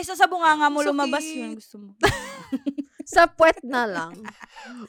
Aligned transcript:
Kesa 0.00 0.16
sa 0.16 0.24
bunganga 0.24 0.66
mo 0.66 0.80
Sakit. 0.80 0.88
lumabas 0.88 1.26
yun. 1.26 1.52
Gusto 1.54 1.76
mo. 1.76 1.88
Sa 3.04 3.26
puwet 3.26 3.58
na 3.60 3.84
lang. 3.84 4.14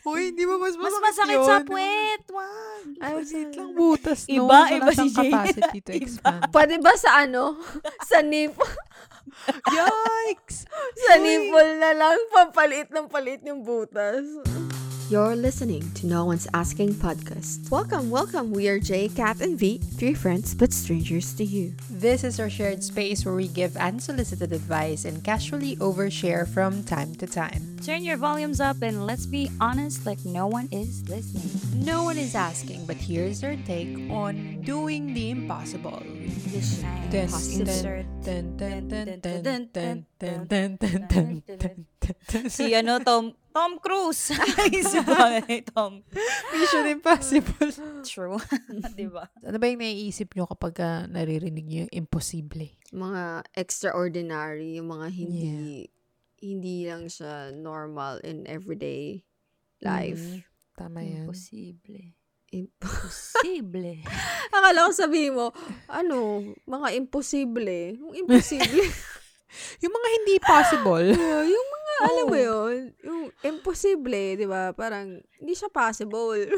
Uy, 0.05 0.29
hindi 0.29 0.45
ba 0.45 0.53
mas 0.55 0.77
Mas 0.77 0.93
masakit 0.93 1.01
masakit 1.01 1.35
yun? 1.35 1.49
sa 1.49 1.57
puwet. 1.65 2.21
Wag. 2.29 2.85
Ay, 3.01 3.11
Maliit 3.17 3.51
lang 3.51 3.71
butas, 3.73 4.19
no? 4.23 4.33
Iba, 4.37 4.57
Wala 4.61 4.77
iba 4.77 4.91
si 4.93 5.07
capacity 5.09 5.79
to 5.81 5.91
Iba. 5.91 5.99
expand. 5.99 6.41
Pwede 6.47 6.75
ba 6.77 6.93
sa 6.95 7.25
ano? 7.25 7.57
Sa 8.07 8.21
nipple? 8.21 8.71
Yikes! 9.65 10.69
sa 11.01 11.13
nipple 11.17 11.71
na 11.75 11.91
lang. 11.91 12.17
Pampaliit 12.29 12.93
ng 12.93 13.09
paliit 13.09 13.41
yung 13.43 13.65
butas. 13.65 14.21
You're 15.11 15.35
listening 15.35 15.91
to 15.95 16.07
No 16.07 16.23
One's 16.23 16.47
Asking 16.53 16.93
podcast. 16.93 17.69
Welcome, 17.69 18.09
welcome. 18.09 18.49
We 18.51 18.69
are 18.69 18.79
Jay, 18.79 19.09
Kat, 19.09 19.41
and 19.41 19.59
V, 19.59 19.77
three 19.99 20.13
friends 20.13 20.55
but 20.55 20.71
strangers 20.71 21.33
to 21.33 21.43
you. 21.43 21.73
This 21.89 22.23
is 22.23 22.39
our 22.39 22.49
shared 22.49 22.81
space 22.81 23.25
where 23.25 23.35
we 23.35 23.49
give 23.49 23.75
unsolicited 23.75 24.53
advice 24.53 25.03
and 25.03 25.21
casually 25.21 25.75
overshare 25.83 26.47
from 26.47 26.85
time 26.85 27.13
to 27.15 27.27
time. 27.27 27.75
Turn 27.83 28.05
your 28.05 28.15
volumes 28.15 28.61
up 28.61 28.81
and 28.83 29.05
let's 29.05 29.25
be 29.25 29.51
honest 29.59 30.05
like 30.05 30.23
no 30.23 30.47
one 30.47 30.69
is 30.71 31.03
listening. 31.09 31.83
No 31.83 32.05
one 32.05 32.17
is 32.17 32.33
asking, 32.33 32.85
but 32.85 32.95
here's 32.95 33.43
our 33.43 33.57
take 33.67 34.09
on 34.09 34.61
doing 34.61 35.13
the 35.13 35.31
impossible. 35.31 36.01
Dun, 37.11 37.27
Insert. 37.27 38.05
Ten, 40.21 40.45
ten, 40.45 40.77
ten, 40.77 41.01
ten, 41.09 41.41
ten, 41.41 41.85
ten. 41.97 42.45
Si 42.45 42.77
ano, 42.77 43.01
Tom, 43.01 43.33
Tom 43.49 43.81
Cruise. 43.81 44.29
Isip 44.69 45.01
ko 45.09 45.17
ni 45.49 45.65
Tom. 45.65 46.05
Mission 46.53 46.85
Impossible. 46.85 47.73
True. 48.05 48.37
Di 49.01 49.09
ba? 49.09 49.25
Ano 49.41 49.57
ba 49.57 49.65
yung 49.65 49.81
naiisip 49.81 50.37
nyo 50.37 50.45
kapag 50.45 50.77
uh, 50.77 51.09
naririnig 51.09 51.65
nyo 51.65 51.79
yung 51.89 51.93
imposible? 52.05 52.77
Mga 52.93 53.49
extraordinary, 53.57 54.77
yung 54.77 54.93
mga 54.93 55.07
hindi, 55.09 55.41
yeah. 55.41 55.89
hindi 56.45 56.77
lang 56.85 57.09
siya 57.09 57.49
normal 57.49 58.21
in 58.21 58.45
everyday 58.45 59.25
life. 59.81 60.21
Mm, 60.21 60.39
tama 60.77 61.01
yan. 61.01 61.25
Imposible. 61.25 62.13
Imposible. 62.53 64.05
Akala 64.53 64.85
ko 64.85 64.91
sabihin 64.93 65.33
mo, 65.33 65.49
ano, 65.89 66.45
mga 66.69 66.93
imposible. 66.93 67.97
Yung 67.97 68.13
imposible. 68.13 68.85
Yung 69.83 69.93
mga 69.93 70.09
hindi 70.19 70.35
possible. 70.39 71.07
Yeah, 71.21 71.43
yung 71.45 71.67
mga, 71.69 71.93
alam 72.01 72.25
mo 72.25 72.37
yun, 72.37 72.75
yung 73.03 73.21
imposible, 73.45 74.39
di 74.39 74.47
ba? 74.47 74.71
Parang, 74.73 75.21
hindi 75.37 75.53
siya 75.53 75.69
possible. 75.69 76.49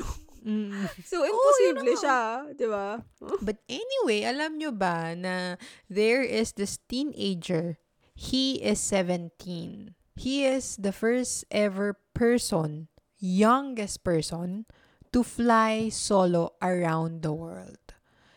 Mm. 0.43 0.87
so, 1.09 1.23
imposible 1.23 1.93
siya, 1.97 2.47
di 2.53 2.67
ba? 2.67 3.01
But 3.41 3.63
anyway, 3.67 4.27
alam 4.27 4.59
nyo 4.59 4.71
ba 4.75 5.15
na 5.15 5.55
there 5.87 6.21
is 6.21 6.53
this 6.53 6.77
teenager. 6.87 7.79
He 8.13 8.61
is 8.61 8.77
17. 8.79 9.95
He 10.15 10.45
is 10.45 10.77
the 10.77 10.93
first 10.93 11.45
ever 11.49 11.97
person, 12.13 12.93
youngest 13.17 14.05
person, 14.05 14.69
to 15.09 15.25
fly 15.25 15.89
solo 15.89 16.53
around 16.61 17.25
the 17.25 17.33
world. 17.33 17.81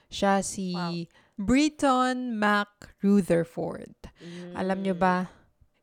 Siya 0.08 0.40
si 0.40 0.72
Britton 1.38 2.38
Mac 2.40 2.68
Rutherford. 3.04 3.94
Alam 4.56 4.82
nyo 4.82 4.94
ba? 4.96 5.28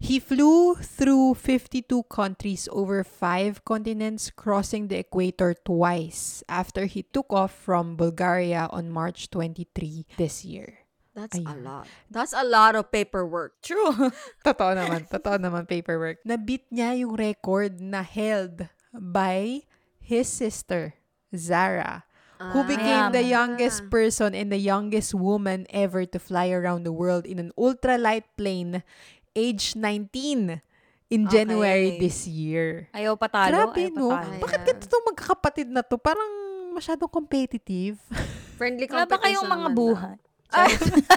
He 0.03 0.19
flew 0.19 0.75
through 0.75 1.39
52 1.39 1.87
countries 2.11 2.67
over 2.75 3.07
5 3.07 3.63
continents, 3.63 4.27
crossing 4.35 4.91
the 4.91 4.99
equator 4.99 5.55
twice 5.55 6.43
after 6.51 6.83
he 6.91 7.07
took 7.07 7.31
off 7.31 7.55
from 7.55 7.95
Bulgaria 7.95 8.67
on 8.67 8.91
March 8.91 9.31
23 9.31 10.03
this 10.19 10.43
year. 10.43 10.83
That's 11.15 11.37
a 11.37 11.45
Ayun. 11.45 11.63
lot. 11.63 11.87
That's 12.11 12.33
a 12.33 12.43
lot 12.43 12.75
of 12.75 12.91
paperwork. 12.91 13.61
True. 13.61 14.11
Totoo 14.45 14.73
naman, 14.75 15.07
totoo 15.07 15.37
naman 15.39 15.69
paperwork. 15.69 16.19
Nabit 16.25 16.67
niya 16.73 16.97
yung 16.99 17.15
record 17.15 17.79
na 17.79 18.01
held 18.01 18.65
by 18.91 19.61
his 20.01 20.27
sister, 20.27 20.97
Zara, 21.31 22.03
who 22.51 22.67
became 22.67 23.15
the 23.15 23.23
youngest 23.23 23.87
person 23.87 24.35
and 24.35 24.51
the 24.51 24.59
youngest 24.59 25.15
woman 25.15 25.63
ever 25.71 26.03
to 26.03 26.19
fly 26.19 26.51
around 26.51 26.83
the 26.83 26.91
world 26.91 27.23
in 27.23 27.39
an 27.39 27.55
ultralight 27.55 28.27
plane, 28.35 28.83
age 29.31 29.79
19 29.79 30.59
in 31.07 31.21
January 31.29 31.95
Okay. 31.95 32.01
this 32.01 32.27
year. 32.27 32.89
Ayaw 32.91 33.15
patalo. 33.15 33.71
Grabe, 33.71 33.87
ayaw 33.87 33.95
no? 33.95 34.09
patalo. 34.11 34.41
Bakit 34.43 34.59
ganito 34.65 34.85
itong 34.89 35.05
magkakapatid 35.13 35.67
na 35.69 35.81
to? 35.85 35.95
Parang 36.01 36.31
masyadong 36.73 37.07
competitive. 37.07 38.01
Friendly 38.59 38.89
Wala 38.89 39.05
ba 39.05 39.21
kayong 39.21 39.45
competition 39.45 39.53
mga 39.53 39.69
buhay? 39.71 40.17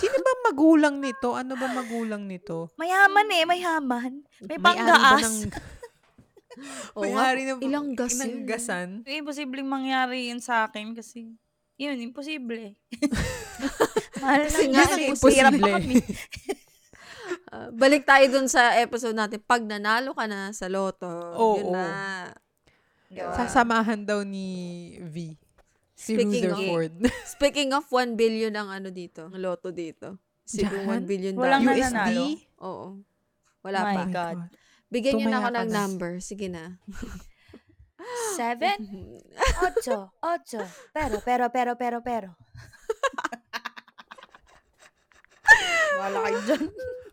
Sino 0.00 0.16
ba 0.16 0.32
magulang 0.48 0.96
nito? 1.00 1.36
Ano 1.36 1.56
ba 1.56 1.68
magulang 1.68 2.24
nito? 2.24 2.72
Mayaman 2.80 3.28
eh, 3.32 3.44
mayaman. 3.44 4.12
May 4.44 4.56
panggaas. 4.56 5.20
ng- 5.20 5.24
lang. 5.24 5.36
Oo 6.96 7.02
nga, 7.02 7.30
May-ari 7.30 7.42
ng 7.46 7.60
ilang 7.62 7.88
gas 7.92 8.16
ng 8.16 8.42
yun. 8.42 8.46
gasan? 8.46 8.88
Eh, 9.04 9.18
imposibleng 9.18 9.66
mangyari 9.66 10.28
yun 10.28 10.38
sa 10.38 10.66
akin 10.66 10.92
kasi 10.92 11.34
yun, 11.76 11.96
imposible. 11.96 12.76
Mahal 14.20 14.44
Kasi 14.44 14.68
lang 14.68 14.72
nga, 14.74 14.84
kasi, 14.86 15.00
imposible. 15.08 15.72
Ah, 17.46 17.66
balik 17.68 18.02
tayo 18.04 18.22
dun 18.28 18.46
sa 18.46 18.74
episode 18.76 19.14
natin. 19.14 19.38
Pag 19.40 19.62
nanalo 19.62 20.14
ka 20.14 20.26
na 20.26 20.50
sa 20.50 20.66
loto, 20.66 21.06
Oo. 21.34 21.58
yun 21.58 21.74
na. 21.74 21.86
Diba? 23.06 23.34
Sasamahan 23.34 24.02
daw 24.02 24.22
ni 24.22 24.46
V. 25.00 25.34
Si 25.94 26.14
Speaking 26.14 26.46
of- 26.46 26.58
Rutherford. 26.58 26.94
Speaking 27.26 27.70
of 27.70 27.86
1 27.86 28.14
billion 28.14 28.54
ang 28.54 28.70
ano 28.70 28.90
dito, 28.90 29.26
ang 29.26 29.34
loto 29.34 29.70
dito. 29.70 30.18
Siguro 30.42 30.78
Diyan? 30.80 31.02
1 31.02 31.10
billion 31.10 31.34
Walang 31.34 31.62
dollars. 31.66 31.78
USD? 31.78 31.90
nananalo. 31.90 32.24
Oo. 32.62 32.88
Wala 33.60 33.78
My 33.80 33.94
pa. 33.94 34.04
God. 34.08 34.38
Bigyan 34.90 35.22
niyo 35.22 35.26
na 35.30 35.38
ako 35.38 35.50
ng 35.54 35.70
na. 35.70 35.74
number. 35.86 36.12
Sige 36.18 36.46
na. 36.50 36.76
Seven? 38.36 38.78
Ocho. 39.62 40.10
Ocho. 40.18 40.60
Pero, 40.90 41.16
pero, 41.22 41.44
pero, 41.48 41.72
pero, 41.78 41.98
pero. 42.02 42.30
Wala 46.00 46.18
kayo 46.26 46.38
dyan. 46.48 46.64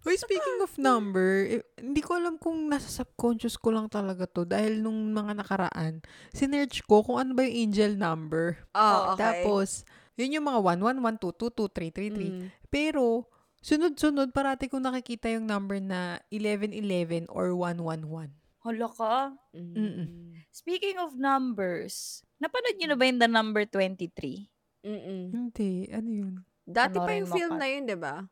Uy, 0.07 0.15
speaking 0.15 0.63
of 0.63 0.71
number, 0.79 1.59
eh, 1.59 1.63
hindi 1.83 1.99
ko 1.99 2.15
alam 2.15 2.39
kung 2.39 2.71
nasa 2.71 2.87
subconscious 2.87 3.59
ko 3.59 3.75
lang 3.75 3.91
talaga 3.91 4.23
to 4.23 4.47
dahil 4.47 4.79
nung 4.79 5.11
mga 5.11 5.35
nakaraan, 5.43 5.99
sinerch 6.31 6.79
ko 6.87 7.03
kung 7.03 7.19
ano 7.19 7.35
ba 7.35 7.43
yung 7.43 7.67
angel 7.67 7.99
number. 7.99 8.55
Oh, 8.71 9.11
okay. 9.13 9.43
Tapos, 9.43 9.83
yun 10.15 10.39
yung 10.39 10.47
mga 10.47 10.63
1, 10.63 10.79
1, 10.79 11.03
1, 11.03 11.19
2, 11.19 11.35
2, 11.35 11.51
2, 11.51 11.91
3, 11.91 11.91
3, 11.91 12.23
3. 12.23 12.23
Mm. 12.23 12.47
Pero, 12.71 13.27
sunod-sunod, 13.67 14.31
parati 14.31 14.71
ko 14.71 14.79
nakikita 14.79 15.27
yung 15.27 15.43
number 15.43 15.83
na 15.83 16.23
1111 16.31 17.27
or 17.27 17.51
111. 17.51 18.31
Hala 18.63 18.87
ka. 18.87 19.35
Mm. 19.51 20.39
Speaking 20.55 20.95
of 21.03 21.19
numbers, 21.19 22.23
napanood 22.39 22.79
niyo 22.79 22.95
na 22.95 22.97
ba 22.97 23.03
yung 23.03 23.19
The 23.19 23.27
Number 23.27 23.67
23? 23.67 24.87
Mm-mm. 24.87 25.23
Hindi, 25.35 25.91
ano 25.91 26.09
yun? 26.09 26.33
Dati 26.63 26.95
pa 26.95 27.11
Panoorin 27.11 27.19
yung 27.19 27.31
film 27.35 27.53
na 27.59 27.67
yun, 27.67 27.83
di 27.83 27.97
ba? 27.99 28.23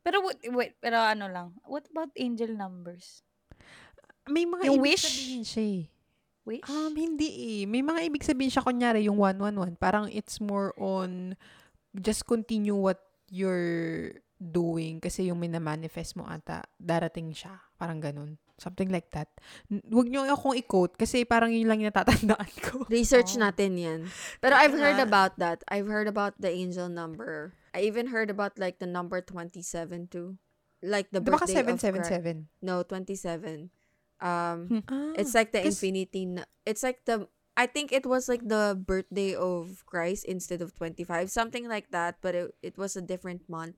Pero, 0.00 0.24
wait, 0.24 0.40
wait, 0.50 0.72
pero 0.80 0.98
ano 0.98 1.28
lang, 1.28 1.48
what 1.68 1.84
about 1.92 2.10
angel 2.16 2.56
numbers? 2.56 3.20
May 4.26 4.48
mga 4.48 4.72
Yung 4.72 4.80
ibig 4.80 4.96
wish? 4.96 5.04
sabihin 5.04 5.44
siya 5.44 5.64
eh. 5.68 5.82
Wish? 6.42 6.66
Um, 6.66 6.94
hindi 6.96 7.28
eh. 7.28 7.62
May 7.68 7.84
mga 7.84 8.00
ibig 8.08 8.24
sabihin 8.26 8.50
siya, 8.50 8.64
kunyari, 8.64 9.06
yung 9.06 9.20
111. 9.20 9.78
Parang 9.78 10.08
it's 10.10 10.40
more 10.42 10.74
on 10.80 11.38
just 12.00 12.26
continue 12.26 12.74
what 12.74 12.98
you're 13.30 14.16
doing 14.42 14.98
kasi 14.98 15.30
yung 15.30 15.38
minamanifest 15.38 16.18
mo 16.18 16.26
ata, 16.26 16.66
darating 16.74 17.30
siya. 17.30 17.62
Parang 17.78 18.02
ganun. 18.02 18.42
Something 18.58 18.90
like 18.90 19.10
that. 19.14 19.30
Huwag 19.70 20.06
niyo 20.06 20.26
akong 20.26 20.58
i-quote 20.58 20.98
kasi 20.98 21.22
parang 21.22 21.50
yun 21.50 21.66
lang 21.66 21.78
yung 21.78 21.90
natatandaan 21.90 22.50
ko. 22.62 22.82
Research 22.90 23.38
Oh. 23.38 23.42
natin 23.46 23.74
yan. 23.74 24.00
Pero 24.42 24.54
I've 24.54 24.74
heard 24.74 24.98
about 24.98 25.38
that. 25.38 25.62
I've 25.70 25.86
heard 25.86 26.06
about 26.06 26.34
the 26.38 26.50
angel 26.50 26.86
number. 26.90 27.54
I 27.74 27.86
even 27.86 28.10
heard 28.10 28.30
about 28.30 28.58
like 28.58 28.78
the 28.78 28.86
number 28.86 29.22
27 29.22 30.10
too. 30.10 30.38
Like 30.82 31.10
the 31.14 31.22
Di 31.22 31.30
ba 31.30 31.38
ka 31.38 31.46
birthday 31.46 31.62
of 31.62 31.78
Christ. 31.78 32.10
777? 32.10 32.50
No, 32.62 32.82
27. 32.82 33.70
Um, 34.22 34.82
Ah, 34.86 35.14
it's 35.18 35.34
like 35.34 35.50
the 35.50 35.62
infinity. 35.62 36.26
It's 36.66 36.82
like 36.82 37.02
the. 37.06 37.26
I 37.52 37.66
think 37.66 37.92
it 37.92 38.06
was 38.06 38.30
like 38.30 38.46
the 38.46 38.72
birthday 38.78 39.34
of 39.34 39.84
Christ 39.84 40.24
instead 40.24 40.62
of 40.62 40.72
25, 40.78 41.28
something 41.28 41.68
like 41.68 41.90
that. 41.90 42.16
But 42.22 42.34
it, 42.34 42.48
it 42.62 42.74
was 42.78 42.96
a 42.96 43.02
different 43.04 43.44
month, 43.50 43.76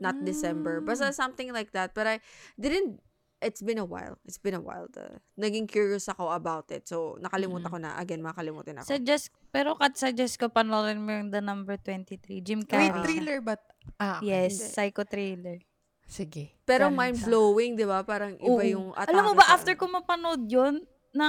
not 0.00 0.16
December. 0.22 0.80
Basta 0.80 1.08
Ah. 1.08 1.14
something 1.14 1.52
like 1.52 1.70
that. 1.70 1.92
But 1.92 2.08
I 2.08 2.16
didn't. 2.56 2.98
It's 3.38 3.60
been 3.60 3.76
a 3.76 3.84
while. 3.84 4.20
It's 4.24 4.36
been 4.36 4.52
a 4.52 4.60
while. 4.60 4.84
The, 4.86 5.16
naging 5.34 5.64
curious 5.64 6.04
ako 6.06 6.28
about 6.28 6.68
it. 6.68 6.84
So, 6.84 7.16
nakalimutan 7.16 7.68
ko 7.68 7.78
na. 7.78 7.96
Again, 7.96 8.20
makalimutan 8.20 8.76
ako. 8.76 8.92
Suggest, 8.92 9.32
pero 9.48 9.76
kat 9.76 9.96
suggest 9.96 10.36
ko 10.36 10.52
panoorin 10.52 11.00
mo 11.00 11.08
yung 11.10 11.32
The 11.32 11.40
Number 11.40 11.76
23. 11.76 12.44
Jim 12.44 12.60
Wait, 12.60 12.68
Carrey. 12.68 12.92
siya. 12.92 13.00
thriller 13.00 13.38
ba? 13.40 13.56
Ah, 13.96 14.20
okay. 14.20 14.28
Yes, 14.28 14.60
Hindi. 14.60 14.72
psycho 14.72 15.02
thriller. 15.04 15.58
Sige. 16.04 16.52
Pero 16.66 16.90
mind-blowing, 16.90 17.78
di 17.78 17.86
ba? 17.86 18.02
Parang 18.02 18.36
iba 18.36 18.60
Oo. 18.60 18.66
yung 18.66 18.86
atake 18.92 19.08
Alam 19.08 19.24
mo 19.24 19.32
ba, 19.32 19.46
sa- 19.46 19.56
after 19.56 19.72
ko 19.72 19.88
mapanood 19.88 20.44
yun, 20.44 20.84
na, 21.10 21.26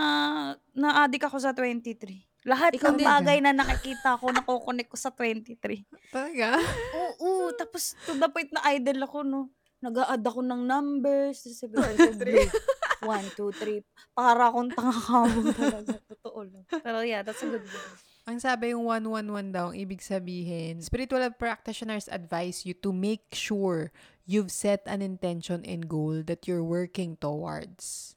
na-addict 0.73 1.23
ako 1.23 1.37
sa 1.37 1.55
23. 1.55 2.27
Lahat 2.41 2.73
Ikaw 2.73 2.93
ng 2.93 2.97
din. 2.97 3.05
bagay 3.05 3.37
na 3.39 3.53
nakikita 3.53 4.17
ko, 4.17 4.33
nakokonek 4.33 4.89
ko 4.89 4.97
sa 4.97 5.13
23. 5.13 5.61
Talaga? 6.09 6.57
Oo, 6.97 7.29
tapos 7.61 7.93
to 8.03 8.17
the 8.17 8.25
point 8.27 8.49
na 8.49 8.65
idol 8.73 9.05
ako, 9.05 9.17
no. 9.21 9.41
nag-a-add 9.81 10.21
ako 10.21 10.45
ng 10.45 10.61
numbers. 10.65 11.41
Sabi 11.41 11.73
ko, 11.73 11.85
Blue, 12.13 12.49
one, 13.01 13.25
two, 13.33 13.49
three. 13.51 13.81
Para 14.13 14.49
akong 14.49 14.69
tanga-kamo 14.69 15.49
talaga. 15.57 15.97
Totoo 16.05 16.39
lang. 16.45 16.63
Pero 16.69 17.01
yeah, 17.01 17.25
that's 17.25 17.41
a 17.41 17.49
good 17.49 17.65
one. 17.65 17.93
Ang 18.29 18.37
sabi 18.37 18.77
yung 18.77 18.85
111 18.85 19.49
daw, 19.49 19.73
ang 19.73 19.77
ibig 19.77 20.05
sabihin, 20.05 20.77
spiritual 20.85 21.25
practitioners 21.33 22.05
advise 22.05 22.61
you 22.61 22.77
to 22.77 22.93
make 22.93 23.25
sure 23.33 23.89
you've 24.29 24.53
set 24.53 24.85
an 24.85 25.01
intention 25.01 25.65
and 25.65 25.89
goal 25.89 26.21
that 26.21 26.45
you're 26.45 26.61
working 26.61 27.17
towards. 27.17 28.13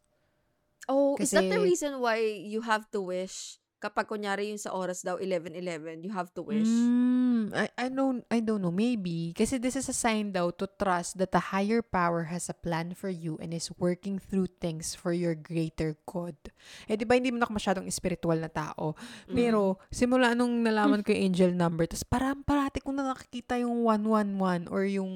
Oh, 0.84 1.16
is 1.16 1.32
that 1.32 1.48
the 1.48 1.56
Kasi- 1.56 1.64
reason 1.64 1.92
why 2.04 2.20
you 2.20 2.60
have 2.68 2.84
to 2.92 3.00
wish? 3.00 3.56
Kapag 3.84 4.08
kunyari 4.08 4.48
yung 4.48 4.56
sa 4.56 4.72
oras 4.72 5.04
daw 5.04 5.20
11:11, 5.20 6.00
you 6.00 6.08
have 6.08 6.32
to 6.32 6.40
wish. 6.40 6.64
Mm, 6.64 7.52
I, 7.52 7.68
I 7.76 7.86
don't 7.92 8.24
I 8.32 8.40
don't 8.40 8.64
know 8.64 8.72
maybe 8.72 9.36
kasi 9.36 9.60
this 9.60 9.76
is 9.76 9.92
a 9.92 9.96
sign 9.96 10.32
daw 10.32 10.48
to 10.56 10.64
trust 10.64 11.20
that 11.20 11.36
the 11.36 11.52
higher 11.52 11.84
power 11.84 12.32
has 12.32 12.48
a 12.48 12.56
plan 12.56 12.96
for 12.96 13.12
you 13.12 13.36
and 13.44 13.52
is 13.52 13.68
working 13.76 14.16
through 14.16 14.48
things 14.56 14.96
for 14.96 15.12
your 15.12 15.36
greater 15.36 16.00
good. 16.08 16.40
Eh 16.88 16.96
di 16.96 17.04
ba 17.04 17.20
hindi 17.20 17.28
mo 17.28 17.36
na 17.36 17.44
ako 17.44 17.60
masyadong 17.60 17.84
spiritual 17.92 18.40
na 18.40 18.48
tao. 18.48 18.96
Pero 19.28 19.76
simula 19.92 20.32
nung 20.32 20.64
nalaman 20.64 21.02
ko 21.04 21.12
yung 21.12 21.28
angel 21.28 21.52
number, 21.52 21.84
tapos 21.84 22.08
parang 22.08 22.40
parati 22.40 22.80
kong 22.80 22.96
na 22.96 23.12
nakikita 23.12 23.60
yung 23.60 23.84
111 23.84 24.72
or 24.72 24.88
yung 24.88 25.12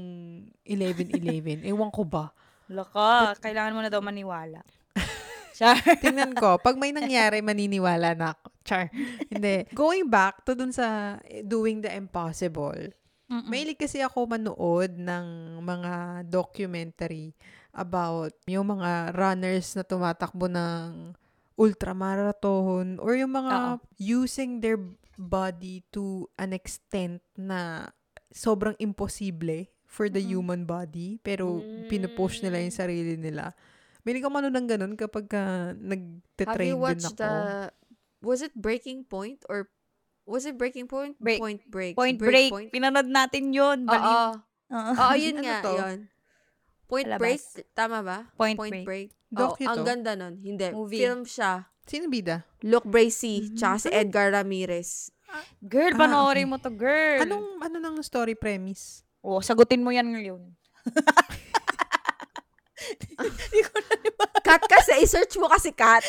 1111. 0.69 1.65
Ewan 1.73 1.89
ko 1.89 2.05
ba. 2.05 2.37
Laka, 2.69 3.33
kailangan 3.41 3.73
mo 3.73 3.81
na 3.81 3.89
daw 3.89 4.05
maniwala. 4.05 4.61
Char. 5.59 5.81
Tingnan 6.05 6.37
ko, 6.37 6.61
pag 6.61 6.77
may 6.77 6.93
nangyari, 6.93 7.41
maniniwala 7.41 8.13
na 8.13 8.37
ako. 8.37 8.58
Char. 8.69 8.93
Hindi. 9.33 9.65
Going 9.73 10.07
back 10.07 10.45
to 10.45 10.53
dun 10.53 10.71
sa 10.71 11.17
eh, 11.25 11.41
doing 11.41 11.81
the 11.81 11.89
impossible, 11.89 12.77
Mm-mm. 13.29 13.45
Mahilig 13.45 13.77
kasi 13.77 14.01
ako 14.01 14.25
manood 14.25 14.97
ng 14.97 15.27
mga 15.61 15.93
documentary 16.25 17.37
about 17.73 18.33
yung 18.49 18.73
mga 18.73 19.13
runners 19.13 19.77
na 19.77 19.85
tumatakbo 19.85 20.49
ng 20.49 21.13
ultramarathon 21.55 22.97
or 22.99 23.13
yung 23.15 23.33
mga 23.33 23.79
using 23.97 24.61
their 24.61 24.81
body 25.17 25.85
to 25.89 26.25
an 26.37 26.53
extent 26.53 27.21
na 27.35 27.91
sobrang 28.31 28.73
imposible 28.79 29.67
for 29.85 30.09
the 30.09 30.21
Mm-mm. 30.21 30.41
human 30.41 30.63
body 30.65 31.17
pero 31.19 31.61
Mm. 31.61 31.89
pinupost 31.89 32.41
nila 32.41 32.61
yung 32.61 32.73
sarili 32.73 33.17
nila. 33.17 33.53
Mahilig 34.05 34.25
ako 34.25 34.33
manood 34.33 34.57
ng 34.57 34.69
ganun 34.69 34.95
kapag 34.95 35.27
ka 35.27 35.43
Have 35.69 35.77
nagte-train 35.77 36.65
you 36.67 36.77
din 36.77 36.81
watched 36.81 37.13
ako. 37.13 37.21
the 37.21 37.33
Was 38.21 38.41
it 38.41 38.53
Breaking 38.53 39.03
Point 39.03 39.43
or 39.47 39.67
was 40.25 40.45
it 40.45 40.55
Breaking 40.55 40.87
Point? 40.87 41.15
Break- 41.19 41.39
Point 41.39 41.61
Break. 41.65 41.95
Point 41.95 42.17
break. 42.19 42.51
Point. 42.51 42.69
Pinanood 42.69 43.07
natin 43.07 43.51
yun. 43.51 43.85
Oo. 43.85 44.15
Oo. 44.69 44.91
Oo, 44.93 45.13
yun 45.15 45.37
Ano 45.37 45.43
nga, 45.43 45.57
to? 45.63 45.71
yun. 45.73 45.97
Point 46.85 47.07
Palabas. 47.07 47.21
Break, 47.21 47.41
tama 47.73 47.99
ba? 48.01 48.19
Point 48.35 48.59
Break. 48.83 49.09
Oo, 49.31 49.55
Docu 49.55 49.63
ang 49.63 49.77
to? 49.77 49.83
ganda 49.85 50.11
nun. 50.13 50.35
Hindi. 50.37 50.67
Movie. 50.71 50.99
Film 50.99 51.23
siya. 51.23 51.65
Sino 51.85 52.07
bida? 52.07 52.43
Luke 52.61 52.85
Bracey, 52.85 53.47
Mhm. 53.47 53.55
tsaka 53.55 53.75
si 53.79 53.89
Edgar 53.91 54.31
Ramirez. 54.31 55.09
Girl, 55.59 55.93
Ah, 55.93 55.99
panoorin 55.99 56.45
okay. 56.45 56.51
mo 56.51 56.57
to, 56.59 56.71
girl. 56.71 57.21
Anong 57.23 57.47
ano 57.61 57.77
nang 57.79 57.97
story 58.03 58.33
premise? 58.33 59.03
Oh, 59.21 59.39
sagutin 59.39 59.81
mo 59.81 59.89
yan 59.89 60.09
ngayon. 60.09 60.41
Cut 64.41 64.63
kasi, 64.65 64.93
i-search 65.01 65.35
mo 65.37 65.47
kasi 65.47 65.71
Kat. 65.71 66.03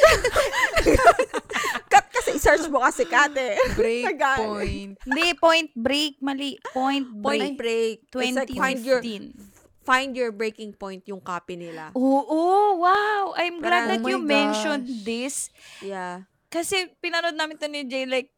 Cut 1.89 2.05
kasi, 2.09 2.35
i-search 2.35 2.65
mo 2.67 2.79
kasi 2.79 3.03
Kat 3.03 3.33
eh. 3.33 3.57
Break 3.73 4.05
Tagal. 4.15 4.37
point. 4.39 4.91
Hindi, 5.01 5.27
point 5.35 5.69
break. 5.73 6.13
Mali. 6.19 6.55
Point 6.71 7.05
Point 7.15 7.55
break. 7.57 8.05
break. 8.07 8.25
It's 8.29 8.37
like 8.37 8.53
find 8.53 8.79
your, 8.81 9.01
2015. 9.01 9.83
find 9.83 10.11
your 10.13 10.31
breaking 10.31 10.71
point 10.73 11.01
yung 11.05 11.19
copy 11.19 11.55
nila. 11.55 11.89
Oo, 11.93 12.41
wow. 12.77 13.33
I'm 13.35 13.57
glad 13.57 13.89
Parang- 13.89 13.89
that 13.91 14.01
Oh 14.03 14.09
you 14.09 14.19
my 14.19 14.29
mentioned 14.29 14.85
gosh. 14.85 15.01
this. 15.03 15.35
Yeah. 15.81 16.29
Kasi 16.47 16.89
pinanood 16.97 17.33
namin 17.33 17.57
to 17.57 17.67
ni 17.67 17.85
Jay, 17.85 18.05
like, 18.05 18.29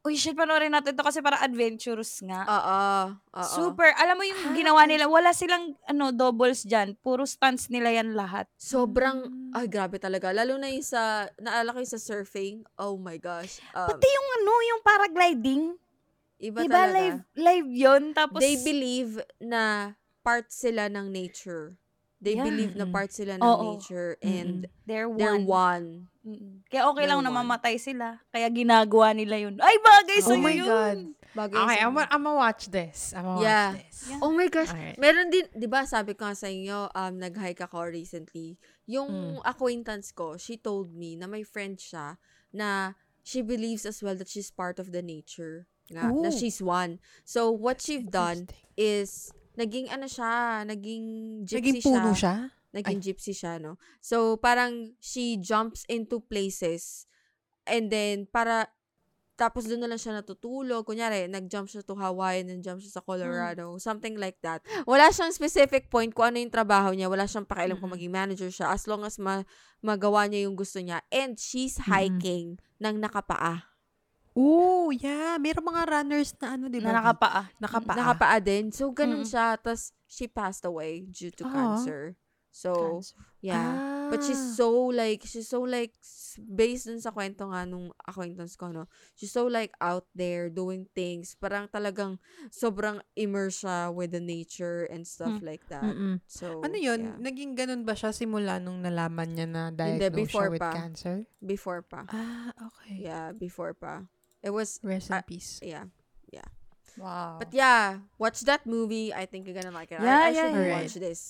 uy, 0.00 0.16
shit, 0.16 0.32
panoorin 0.32 0.72
natin 0.72 0.96
to 0.96 1.04
kasi 1.04 1.20
para 1.20 1.36
adventurous 1.40 2.24
nga. 2.24 2.40
Oo. 2.48 2.80
Oo. 3.36 3.44
Super. 3.52 3.92
Alam 4.00 4.16
mo 4.16 4.24
yung 4.24 4.56
ginawa 4.56 4.88
nila, 4.88 5.04
wala 5.06 5.32
silang 5.32 5.76
ano 5.84 6.08
doubles 6.08 6.64
dyan. 6.64 6.96
Puro 7.00 7.28
stunts 7.28 7.68
nila 7.68 7.92
yan 7.92 8.16
lahat. 8.16 8.48
Sobrang, 8.56 9.28
ay 9.52 9.68
grabe 9.68 10.00
talaga. 10.00 10.32
Lalo 10.32 10.56
na 10.56 10.72
yung 10.72 10.84
sa, 10.84 11.28
naalala 11.36 11.76
ko 11.76 11.78
yung 11.84 11.92
sa 11.92 12.00
surfing. 12.00 12.64
Oh 12.80 12.96
my 12.96 13.20
gosh. 13.20 13.60
Um, 13.76 13.92
Pati 13.92 14.08
yung 14.08 14.28
ano, 14.40 14.52
yung 14.64 14.80
paragliding. 14.80 15.62
iba 16.40 16.58
Diba 16.64 16.76
talaga. 16.88 16.96
live, 16.96 17.18
live 17.36 17.68
yun? 17.68 18.02
Tapos, 18.16 18.40
They 18.40 18.56
believe 18.56 19.20
na 19.36 19.92
part 20.24 20.48
sila 20.48 20.88
ng 20.88 21.12
nature. 21.12 21.79
They 22.20 22.36
Yeah. 22.36 22.44
believe 22.44 22.76
na 22.76 22.84
part 22.84 23.08
sila 23.16 23.40
ng 23.40 23.42
Oo. 23.42 23.80
nature 23.80 24.20
and 24.20 24.68
they're 24.84 25.08
they're 25.08 25.40
one. 25.40 25.48
one. 25.48 25.86
Mm-mm. 26.20 26.60
Kaya 26.68 26.84
okay 26.92 27.08
lang 27.08 27.24
They're 27.24 27.32
na 27.32 27.40
one. 27.40 27.48
mamatay 27.48 27.80
sila. 27.80 28.20
Kaya 28.28 28.52
ginagawa 28.52 29.16
nila 29.16 29.40
yun. 29.40 29.56
Ay, 29.56 29.80
bagay 29.80 30.18
Oh 30.20 30.28
sa'yo 30.28 30.44
my 30.44 30.52
yun. 30.52 30.68
God. 30.68 30.98
Bagay 31.32 31.56
Okay, 31.56 31.78
I'm, 31.80 31.96
I'm 31.96 32.24
watch 32.36 32.68
this. 32.68 33.16
I'm 33.16 33.40
Yeah. 33.40 33.72
watch 33.72 33.80
this. 33.80 33.96
Yeah. 34.12 34.20
Oh 34.20 34.32
my 34.36 34.48
gosh. 34.52 34.68
Alright. 34.68 35.00
Meron 35.00 35.32
din, 35.32 35.48
di 35.56 35.64
ba 35.64 35.88
sabi 35.88 36.12
ko 36.12 36.28
nga 36.28 36.36
sa 36.36 36.52
inyo, 36.52 36.92
um, 36.92 37.14
nag-hike 37.16 37.64
ako 37.64 37.88
recently. 37.88 38.60
Yung 38.84 39.40
Mm. 39.40 39.48
acquaintance 39.48 40.12
ko, 40.12 40.36
she 40.36 40.60
told 40.60 40.92
me 40.92 41.16
na 41.16 41.24
may 41.24 41.40
friend 41.40 41.80
siya 41.80 42.20
na 42.52 42.92
she 43.24 43.40
believes 43.40 43.88
as 43.88 44.04
well 44.04 44.12
that 44.20 44.28
she's 44.28 44.52
part 44.52 44.76
of 44.76 44.92
the 44.92 45.00
nature. 45.00 45.64
Nga, 45.88 46.04
na 46.20 46.28
she's 46.30 46.60
one. 46.60 47.00
So, 47.24 47.48
what 47.50 47.80
she's 47.80 48.04
done 48.04 48.46
is, 48.76 49.32
naging 49.60 49.92
ano 49.92 50.08
siya, 50.08 50.64
naging 50.64 51.04
gypsy 51.44 51.60
Naging 51.60 51.84
puno 51.84 52.10
siya? 52.16 52.48
Naging 52.72 53.00
gypsy 53.04 53.32
siya, 53.36 53.60
no? 53.60 53.76
So, 54.00 54.40
parang 54.40 54.96
she 55.04 55.36
jumps 55.36 55.84
into 55.90 56.24
places 56.24 57.04
and 57.68 57.92
then 57.92 58.24
para 58.24 58.72
tapos 59.40 59.64
doon 59.64 59.80
na 59.80 59.88
lang 59.88 59.96
siya 59.96 60.20
natutulog. 60.20 60.84
Kunyari, 60.84 61.24
nag-jump 61.24 61.64
siya 61.64 61.80
to 61.80 61.96
Hawaii, 61.96 62.44
nag-jump 62.44 62.76
siya 62.76 63.00
sa 63.00 63.00
Colorado, 63.00 63.72
something 63.80 64.20
like 64.20 64.36
that. 64.44 64.60
Wala 64.84 65.08
siyang 65.08 65.32
specific 65.32 65.88
point 65.88 66.12
kung 66.12 66.28
ano 66.28 66.44
yung 66.44 66.52
trabaho 66.52 66.92
niya. 66.92 67.08
Wala 67.08 67.24
siyang 67.24 67.48
pakialam 67.48 67.80
kung 67.80 67.88
Mm-mm. 67.88 67.96
maging 67.96 68.12
manager 68.12 68.52
siya 68.52 68.68
as 68.68 68.84
long 68.84 69.00
as 69.00 69.16
ma- 69.16 69.48
magawa 69.80 70.28
niya 70.28 70.44
yung 70.44 70.52
gusto 70.60 70.76
niya. 70.76 71.00
And 71.08 71.40
she's 71.40 71.80
hiking 71.88 72.60
ng 72.84 73.00
nakapaa. 73.00 73.69
Oh, 74.40 74.88
yeah. 74.88 75.36
Meron 75.36 75.68
mga 75.68 75.82
runners 75.86 76.32
na 76.40 76.56
ano, 76.56 76.72
di 76.72 76.80
ba? 76.80 76.90
Na 76.90 77.04
nakapaa. 77.04 77.42
Nakapaa. 77.60 77.96
Nakapaa 77.96 78.36
din. 78.40 78.72
So, 78.72 78.88
ganun 78.90 79.22
Mm-mm. 79.22 79.28
siya. 79.28 79.60
Tapos, 79.60 79.92
she 80.08 80.24
passed 80.26 80.64
away 80.64 81.04
due 81.06 81.30
to 81.36 81.44
Ah. 81.44 81.52
cancer. 81.52 82.16
So, 82.50 83.00
Yeah. 83.40 83.80
But 84.12 84.20
she's 84.20 84.36
Ah. 84.36 84.52
so 84.52 84.68
like, 84.92 85.24
she's 85.24 85.48
so 85.48 85.64
like, 85.64 85.96
based 86.36 86.92
dun 86.92 87.00
sa 87.00 87.08
kwento 87.08 87.48
nga 87.48 87.64
nung 87.64 87.88
acquaintance 88.04 88.52
ko, 88.52 88.68
no? 88.68 88.84
She's 89.16 89.32
so 89.32 89.48
like 89.48 89.72
out 89.80 90.04
there 90.12 90.52
doing 90.52 90.84
things. 90.92 91.40
Parang 91.40 91.72
talagang 91.72 92.20
sobrang 92.52 93.00
immersed 93.16 93.64
siya 93.64 93.88
with 93.88 94.12
the 94.12 94.20
nature 94.20 94.84
and 94.92 95.08
stuff 95.08 95.40
Mm. 95.40 95.46
like 95.46 95.64
that. 95.72 95.88
Mm-mm. 95.88 96.20
So, 96.28 96.60
Ano 96.60 96.76
yun? 96.76 97.00
yeah. 97.00 97.16
Naging 97.16 97.56
ganun 97.56 97.88
ba 97.88 97.96
siya 97.96 98.12
simula 98.12 98.60
nung 98.60 98.84
nalaman 98.84 99.32
niya 99.32 99.48
na 99.48 99.62
diagnose 99.72 100.12
before 100.28 100.44
siya 100.44 100.52
with 100.52 100.60
pa. 100.60 100.72
cancer? 100.76 101.16
Before 101.40 101.80
pa. 101.80 102.02
Ah, 102.12 102.52
okay. 102.60 103.00
Yeah, 103.00 103.32
before 103.32 103.72
pa. 103.72 104.04
It 104.40 104.50
was, 104.50 104.80
Rest 104.82 105.10
in 105.10 105.22
peace. 105.24 105.60
yeah. 105.62 105.84
Wow. 106.98 107.38
But 107.38 107.54
yeah, 107.54 108.02
watch 108.18 108.42
that 108.44 108.66
movie. 108.66 109.14
I 109.14 109.24
think 109.24 109.46
you're 109.46 109.56
gonna 109.56 109.72
like 109.72 109.94
it. 109.94 110.00
I- 110.00 110.04
Yeah, 110.04 110.20
I, 110.20 110.28
yeah, 110.28 110.34
should 110.34 110.58
yeah. 110.58 110.74
watch 110.74 110.94
this. 110.98 111.20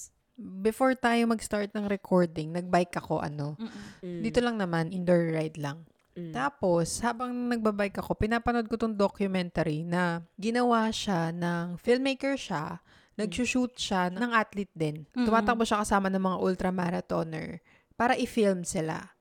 Before 0.40 0.96
tayo 0.96 1.20
mag-start 1.28 1.76
ng 1.76 1.84
recording, 1.86 2.56
nagbike 2.56 2.96
ako 2.96 3.20
ano. 3.20 3.60
Mm-mm. 3.60 4.00
Mm, 4.00 4.20
Dito 4.24 4.40
lang 4.40 4.56
naman, 4.56 4.88
indoor 4.88 5.30
ride 5.30 5.60
lang. 5.60 5.84
mm. 6.16 6.32
Tapos, 6.32 7.04
habang 7.04 7.28
nagbabike 7.52 8.00
ako, 8.00 8.16
pinapanood 8.16 8.66
ko 8.66 8.80
tong 8.80 8.96
documentary 8.96 9.84
na 9.84 10.24
ginawa 10.40 10.88
siya 10.88 11.28
ng 11.28 11.76
filmmaker 11.76 12.40
siya, 12.40 12.80
nag-shoot 13.20 13.76
siya 13.76 14.08
ng 14.08 14.32
athlete 14.32 14.72
din. 14.72 15.04
Mm-mm. 15.12 15.28
Tumatakbo 15.28 15.62
siya 15.62 15.84
kasama 15.84 16.08
ng 16.08 16.24
mga 16.24 16.40
ultramarathoner 16.40 17.60
para 17.94 18.16
i-film 18.16 18.64
sila. 18.64 19.12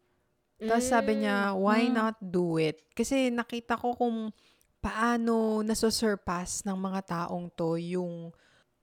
Tapos 0.59 0.85
sabi 0.85 1.23
niya, 1.23 1.55
why 1.55 1.87
Mm. 1.87 1.95
not 1.95 2.15
do 2.19 2.59
it? 2.59 2.83
Kasi 2.91 3.31
nakita 3.31 3.79
ko 3.79 3.95
kung 3.95 4.35
paano 4.79 5.59
nasosurpass 5.59 6.63
ng 6.63 6.75
mga 6.75 7.01
taong 7.07 7.47
to 7.51 7.75
yung 7.75 8.31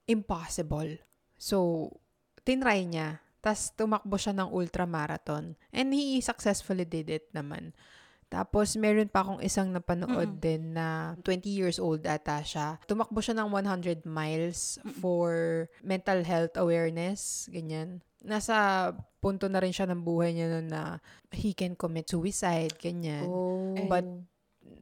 impossible. 0.05 0.97
So, 1.37 1.89
tinry 2.41 2.87
niya. 2.87 3.21
Tapos 3.41 3.71
tumakbo 3.73 4.17
siya 4.17 4.33
ng 4.33 4.51
ultramarathon. 4.51 5.55
And 5.71 5.93
he 5.93 6.19
successfully 6.21 6.85
did 6.85 7.09
it 7.09 7.29
naman. 7.31 7.77
Tapos, 8.27 8.75
meron 8.75 9.07
pa 9.07 9.23
akong 9.23 9.39
isang 9.39 9.71
napanood 9.71 10.35
Mm-mm. 10.35 10.43
din 10.43 10.75
na 10.75 11.15
20 11.23 11.47
years 11.47 11.79
old 11.79 12.03
ata 12.03 12.43
siya. 12.43 12.75
Tumakbo 12.83 13.23
siya 13.23 13.39
ng 13.39 13.55
100 13.55 14.03
miles 14.03 14.83
for 14.99 15.31
mental 15.79 16.27
health 16.27 16.59
awareness, 16.59 17.47
ganyan. 17.55 18.03
Nasa 18.27 18.91
punto 19.23 19.47
na 19.47 19.63
rin 19.63 19.71
siya 19.71 19.87
ng 19.87 20.03
buhay 20.03 20.35
niya 20.35 20.51
nun 20.51 20.67
na 20.67 20.99
he 21.31 21.55
can 21.55 21.79
commit 21.79 22.11
suicide, 22.11 22.75
ganyan. 22.75 23.25
Oh. 23.25 23.79
But, 23.87 24.07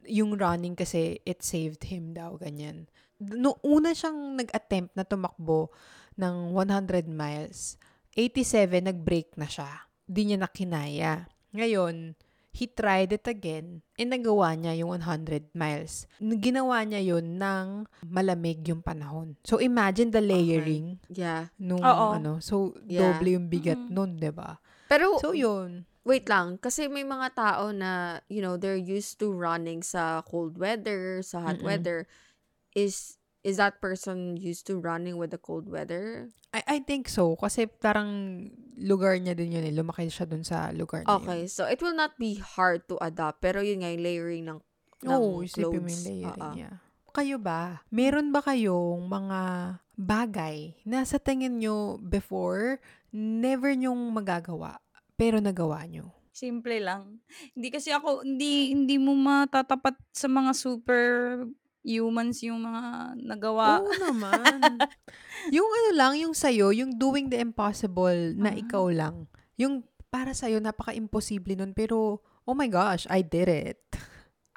yung 0.09 0.33
running 0.33 0.73
kasi, 0.73 1.21
it 1.21 1.45
saved 1.45 1.85
him 1.85 2.17
daw, 2.17 2.41
ganyan. 2.41 2.89
No, 3.21 3.61
una 3.61 3.93
siyang 3.93 4.35
nag-attempt 4.35 4.97
na 4.97 5.05
tumakbo, 5.05 5.69
ng 6.17 6.51
100 6.51 7.05
miles. 7.05 7.77
87, 8.15 8.81
nag-break 8.81 9.35
na 9.35 9.45
siya. 9.45 9.87
Di 10.07 10.23
niya 10.23 10.39
nakinaya. 10.39 11.27
Ngayon, 11.51 12.15
he 12.55 12.71
tried 12.71 13.11
it 13.11 13.27
again 13.27 13.83
and 13.99 14.15
nagawa 14.15 14.55
niya 14.55 14.79
yung 14.79 14.95
100 14.95 15.51
miles. 15.51 16.07
Ginawa 16.23 16.87
niya 16.87 17.03
yun 17.03 17.35
ng 17.35 17.83
malamig 18.07 18.63
yung 18.63 18.79
panahon. 18.79 19.35
So, 19.43 19.59
imagine 19.59 20.15
the 20.15 20.23
layering 20.23 21.03
Yeah. 21.11 21.51
nung 21.59 21.83
Oo. 21.83 22.15
ano. 22.15 22.39
So, 22.39 22.79
Yeah. 22.87 23.11
doble 23.11 23.35
yung 23.35 23.51
bigat 23.51 23.75
Mm. 23.75 23.91
nun, 23.91 24.11
'di 24.15 24.31
ba? 24.31 24.63
Pero, 24.87 25.19
So, 25.19 25.35
yun. 25.35 25.83
wait 26.07 26.31
lang. 26.31 26.55
Kasi 26.55 26.87
may 26.87 27.03
mga 27.03 27.35
tao 27.35 27.75
na, 27.75 28.23
you 28.31 28.39
know, 28.39 28.55
they're 28.55 28.79
used 28.79 29.19
to 29.19 29.33
running 29.35 29.83
sa 29.83 30.23
cold 30.23 30.55
weather, 30.55 31.19
sa 31.19 31.43
hot 31.43 31.59
Mm-mm. 31.59 31.67
weather. 31.67 32.07
Is 32.71 33.19
is 33.45 33.61
that 33.61 33.77
person 33.77 34.33
used 34.33 34.65
to 34.65 34.81
running 34.81 35.21
with 35.21 35.29
the 35.29 35.37
cold 35.37 35.69
weather? 35.69 36.33
I, 36.49 36.65
I 36.65 36.77
think 36.81 37.05
so. 37.05 37.37
Kasi 37.37 37.69
parang 37.69 38.09
lugar 38.73 39.21
niya 39.21 39.37
din 39.37 39.53
yun 39.53 39.69
eh. 39.69 39.69
Lumaki 39.69 40.09
siya 40.09 40.25
dun 40.25 40.41
sa 40.41 40.73
lugar 40.73 41.05
na 41.05 41.21
Okay, 41.21 41.45
so 41.45 41.69
it 41.69 41.77
will 41.85 41.93
not 41.93 42.17
be 42.17 42.41
hard 42.41 42.89
to 42.89 42.97
adapt. 42.97 43.45
Pero 43.45 43.61
yun 43.61 43.85
nga, 43.85 43.93
yung 43.93 44.01
layering 44.01 44.43
ng, 44.49 44.59
yun. 45.05 45.13
ng 45.13 45.21
Oo, 45.21 45.45
isipin 45.45 45.77
mo 45.77 45.85
clothes. 45.85 45.93
yung 45.93 46.05
layering 46.09 46.41
Oo. 46.41 46.55
niya. 46.57 46.71
Kayo 47.15 47.37
ba? 47.39 47.85
Meron 47.93 48.33
ba 48.33 48.41
kayong 48.43 49.07
mga 49.07 49.39
bagay 49.95 50.75
na 50.83 51.05
sa 51.07 51.15
tingin 51.15 51.61
nyo 51.61 51.95
before, 52.01 52.83
never 53.15 53.71
nyong 53.71 54.11
magagawa, 54.11 54.83
pero 55.15 55.39
nagawa 55.39 55.87
nyo? 55.87 56.11
Simple 56.35 56.83
lang. 56.83 57.23
Hindi 57.55 57.71
kasi 57.71 57.95
ako, 57.95 58.27
hindi, 58.27 58.75
hindi 58.75 58.99
mo 58.99 59.15
matatapat 59.15 59.95
sa 60.11 60.27
mga 60.27 60.51
super 60.51 60.99
humans 61.85 62.41
yung 62.41 62.65
mga 62.65 63.13
nagawa. 63.21 63.79
Oo 63.79 63.93
naman. 64.01 64.81
yung 65.53 65.69
ano 65.69 65.89
lang, 65.93 66.13
yung 66.17 66.33
sa'yo, 66.33 66.73
yung 66.73 66.97
doing 66.97 67.29
the 67.29 67.37
impossible 67.37 68.33
na 68.35 68.51
Ah. 68.51 68.57
ikaw 68.57 68.89
lang. 68.89 69.29
Yung 69.55 69.85
para 70.09 70.33
sa'yo, 70.33 70.57
napaka-imposible 70.57 71.53
nun, 71.55 71.71
pero, 71.71 72.19
oh 72.43 72.55
my 72.57 72.67
gosh, 72.67 73.05
I 73.07 73.21
did 73.21 73.47
it. 73.47 73.79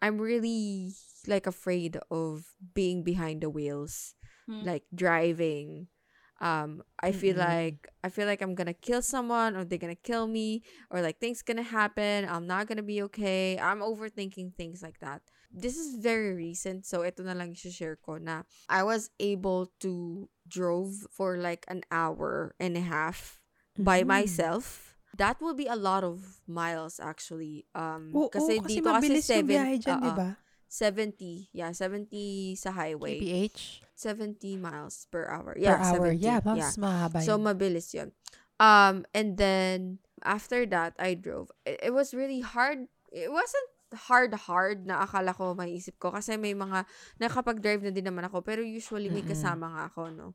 I'm 0.00 0.16
really 0.16 0.94
like 1.26 1.44
afraid 1.44 1.99
of 2.08 2.54
being 2.73 3.04
behind 3.04 3.44
the 3.44 3.50
wheels, 3.52 4.16
Hmm. 4.49 4.64
like 4.64 4.88
driving. 4.88 5.92
Um, 6.38 6.87
I 7.02 7.11
feel 7.11 7.35
Mm-mm. 7.35 7.50
like 7.50 7.90
I 7.99 8.08
feel 8.14 8.30
like 8.30 8.38
I'm 8.38 8.54
gonna 8.54 8.73
kill 8.73 9.02
someone, 9.02 9.58
or 9.58 9.66
they're 9.66 9.82
gonna 9.82 9.99
kill 9.99 10.30
me, 10.30 10.62
or 10.87 11.02
like 11.02 11.18
things 11.18 11.42
gonna 11.42 11.66
happen. 11.66 12.30
I'm 12.30 12.47
not 12.47 12.70
gonna 12.70 12.87
be 12.87 13.02
okay. 13.11 13.58
I'm 13.58 13.82
overthinking 13.82 14.54
things 14.54 14.78
like 14.80 15.02
that. 15.02 15.20
This 15.49 15.76
is 15.81 15.97
very 15.97 16.37
recent, 16.37 16.85
so 16.85 17.02
ito 17.02 17.25
na 17.25 17.33
lang 17.33 17.57
share 17.57 17.97
ko 17.97 18.21
na 18.21 18.45
I 18.69 18.85
was 18.85 19.09
able 19.19 19.73
to 19.81 20.28
drove 20.47 21.09
for 21.11 21.40
like 21.40 21.64
an 21.69 21.83
hour 21.90 22.52
and 22.61 22.76
a 22.76 22.85
half 22.85 23.40
by 23.76 24.05
Mm. 24.05 24.12
myself. 24.12 24.95
That 25.17 25.40
will 25.40 25.57
be 25.57 25.67
a 25.67 25.75
lot 25.75 26.05
of 26.05 26.45
miles 26.47 27.00
actually. 27.00 27.64
Um, 27.75 28.12
Oo, 28.14 28.28
kasi, 28.28 28.61
kasi 28.61 28.78
dito 28.78 28.93
kasi 28.93 29.09
mabilis 29.09 29.25
seven, 29.25 29.49
biyahe 29.50 29.76
dyan, 29.81 29.99
di 29.99 30.11
oo. 30.12 30.14
ba? 30.14 30.28
70. 30.69 31.49
Yeah, 31.57 31.73
70 31.73 32.55
sa 32.61 32.71
highway. 32.76 33.19
KPH? 33.19 33.83
70 33.97 34.61
miles 34.61 35.09
per 35.11 35.26
hour. 35.26 35.57
per 35.57 35.64
Yeah, 35.64 35.81
hour. 35.81 36.12
70. 36.12 36.21
Yeah, 36.23 36.40
mas 36.45 36.76
mahaba 36.76 37.19
So, 37.25 37.40
mabilis 37.40 37.90
yun. 37.97 38.12
Um, 38.61 39.09
and 39.17 39.40
then, 39.40 39.99
after 40.23 40.67
that, 40.71 40.93
I 41.00 41.17
drove. 41.17 41.50
It, 41.64 41.90
it 41.90 41.93
was 41.97 42.12
really 42.12 42.45
hard. 42.45 42.87
It 43.11 43.33
wasn't 43.33 43.69
hard 43.95 44.35
hard 44.37 44.85
na 44.85 45.04
akala 45.04 45.33
ko 45.33 45.57
maiisip 45.57 45.97
ko. 45.97 46.12
Kasi 46.12 46.37
may 46.37 46.52
mga 46.52 46.85
nakapag-drive 47.21 47.83
na 47.85 47.92
din 47.92 48.07
naman 48.07 48.26
ako 48.28 48.45
pero 48.45 48.61
usually 48.61 49.09
may 49.09 49.25
kasama 49.25 49.68
nga 49.73 49.83
ako 49.88 50.02
no? 50.12 50.28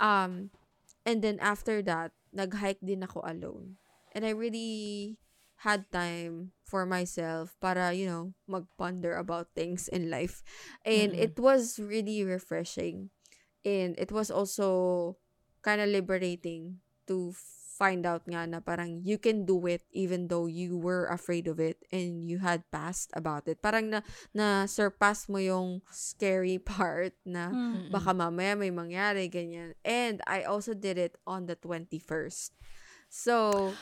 Um 0.00 0.48
and 1.04 1.20
then 1.20 1.36
after 1.40 1.84
that 1.84 2.16
nag-hike 2.32 2.80
din 2.80 3.04
ako 3.04 3.22
alone. 3.24 3.76
And 4.14 4.22
I 4.24 4.32
really 4.32 5.18
had 5.64 5.88
time 5.90 6.52
for 6.66 6.84
myself 6.84 7.56
para 7.62 7.94
you 7.94 8.04
know 8.04 8.34
mag-ponder 8.48 9.16
about 9.16 9.52
things 9.54 9.88
in 9.88 10.10
life. 10.10 10.42
And 10.84 11.12
Mm-mm. 11.12 11.24
it 11.24 11.36
was 11.38 11.78
really 11.80 12.24
refreshing. 12.24 13.10
And 13.64 13.96
it 13.96 14.12
was 14.12 14.28
also 14.28 15.16
kind 15.64 15.80
of 15.80 15.88
liberating 15.88 16.84
to 17.08 17.32
find 17.74 18.06
out 18.06 18.22
nga 18.30 18.46
na 18.46 18.62
parang 18.62 19.02
you 19.02 19.18
can 19.18 19.42
do 19.42 19.58
it 19.66 19.82
even 19.90 20.30
though 20.30 20.46
you 20.46 20.78
were 20.78 21.10
afraid 21.10 21.50
of 21.50 21.58
it 21.58 21.82
and 21.90 22.30
you 22.30 22.38
had 22.38 22.62
passed 22.70 23.10
about 23.18 23.50
it. 23.50 23.58
Parang 23.58 23.90
na, 23.90 24.00
na 24.30 24.66
surpass 24.70 25.26
mo 25.26 25.42
yung 25.42 25.82
scary 25.90 26.62
part 26.70 27.18
na 27.26 27.50
Hmm. 27.50 27.90
baka 27.90 28.14
mamaya 28.14 28.54
may 28.54 28.70
mangyari, 28.70 29.26
ganyan. 29.26 29.74
And 29.82 30.22
I 30.30 30.46
also 30.46 30.70
did 30.72 30.96
it 31.02 31.18
on 31.26 31.50
the 31.50 31.58
21st. 31.58 32.54
So, 33.10 33.74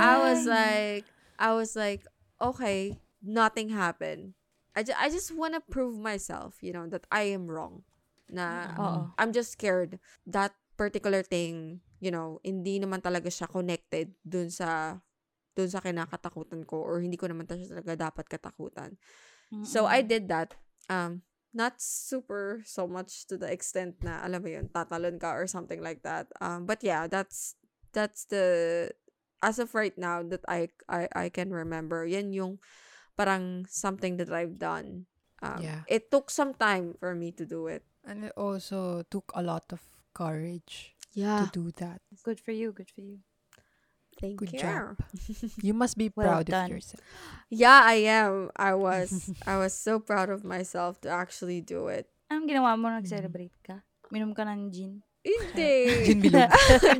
I 0.00 0.16
was 0.20 0.44
Ay. 0.46 0.52
like, 0.52 1.04
I 1.38 1.52
was 1.52 1.76
like, 1.76 2.04
okay, 2.40 3.00
nothing 3.24 3.68
happened. 3.68 4.32
I, 4.76 4.82
ju- 4.84 4.96
I 4.96 5.08
just 5.08 5.32
want 5.32 5.54
to 5.54 5.60
prove 5.60 5.96
myself, 5.98 6.60
you 6.60 6.72
know, 6.72 6.86
that 6.88 7.06
I 7.10 7.32
am 7.32 7.48
wrong. 7.48 7.84
Na 8.28 8.68
Oo. 8.76 9.12
I'm 9.16 9.32
just 9.32 9.52
scared 9.52 9.98
that 10.26 10.52
particular 10.76 11.22
thing, 11.22 11.80
you 12.06 12.14
know, 12.14 12.38
hindi 12.46 12.78
naman 12.78 13.02
talaga 13.02 13.26
siya 13.26 13.50
connected 13.50 14.14
dun 14.22 14.46
sa 14.46 15.02
dun 15.58 15.66
sa 15.66 15.82
kinakatakutan 15.82 16.62
ko 16.62 16.78
or 16.86 17.02
hindi 17.02 17.18
ko 17.18 17.26
naman 17.26 17.50
talaga 17.50 17.98
dapat 17.98 18.30
katakutan. 18.30 18.94
So 19.66 19.90
I 19.90 20.06
did 20.06 20.30
that. 20.30 20.54
Um 20.86 21.26
not 21.56 21.80
super 21.82 22.60
so 22.68 22.86
much 22.86 23.24
to 23.26 23.34
the 23.40 23.48
extent 23.50 23.98
na 24.04 24.20
alam 24.22 24.44
mo 24.44 24.48
yun, 24.52 24.70
tatalon 24.70 25.18
ka 25.18 25.34
or 25.34 25.50
something 25.50 25.82
like 25.82 26.06
that. 26.06 26.30
Um 26.38 26.62
but 26.68 26.86
yeah, 26.86 27.10
that's 27.10 27.58
that's 27.90 28.28
the 28.30 28.90
as 29.42 29.58
of 29.58 29.72
right 29.74 29.96
now 29.96 30.22
that 30.22 30.44
I 30.46 30.68
I 30.86 31.08
I 31.10 31.26
can 31.32 31.50
remember. 31.50 32.04
Yan 32.06 32.30
yung 32.36 32.62
parang 33.16 33.64
something 33.66 34.20
that 34.20 34.28
I've 34.28 34.60
done. 34.60 35.08
Um, 35.40 35.60
Yeah. 35.64 35.80
It 35.88 36.12
took 36.12 36.28
some 36.28 36.52
time 36.56 36.96
for 37.00 37.16
me 37.16 37.32
to 37.40 37.44
do 37.44 37.66
it. 37.68 37.84
And 38.04 38.28
it 38.28 38.34
also 38.36 39.04
took 39.08 39.32
a 39.32 39.42
lot 39.42 39.72
of 39.72 39.80
courage 40.16 40.95
Yeah. 41.16 41.48
to 41.48 41.64
do 41.64 41.72
that. 41.80 42.04
Good 42.22 42.38
for 42.44 42.52
you, 42.52 42.76
good 42.76 42.92
for 42.92 43.00
you. 43.00 43.24
Thank 44.20 44.36
Good 44.40 44.52
you. 44.56 44.60
job. 44.64 44.96
You 45.64 45.72
must 45.76 45.96
be 45.96 46.08
Well 46.12 46.28
proud 46.40 46.46
done. 46.48 46.68
of 46.72 46.76
yourself. 46.76 47.00
Yeah, 47.52 47.80
I 47.84 48.04
am. 48.08 48.48
I 48.56 48.72
was 48.72 49.28
I 49.48 49.56
was 49.60 49.76
so 49.76 49.96
proud 50.00 50.28
of 50.32 50.40
myself 50.44 51.00
to 51.04 51.12
actually 51.12 51.60
do 51.60 51.88
it. 51.92 52.08
Anong 52.32 52.48
ginawa 52.48 52.76
mo? 52.80 52.88
Nag-celebrate 52.92 53.52
ka? 53.60 53.84
Minom 54.08 54.32
ka 54.32 54.44
ng 54.48 54.72
gin? 54.72 55.04
Hindi. 55.20 55.72
Gin 56.08 56.20
bilog. 56.22 56.48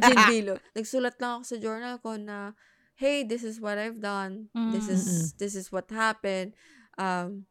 Gin 0.02 0.20
bilog. 0.28 0.60
Nagsulat 0.76 1.16
lang 1.16 1.40
ako 1.40 1.44
sa 1.46 1.56
journal 1.62 1.94
ko 2.04 2.18
na, 2.20 2.52
hey, 3.00 3.22
this 3.24 3.40
is 3.46 3.62
what 3.64 3.78
I've 3.80 4.02
done. 4.02 4.50
This 4.74 4.90
Mm. 4.90 4.94
is 4.98 5.04
this 5.40 5.54
is 5.56 5.72
what 5.72 5.88
happened. 5.88 6.52
Um. 7.00 7.46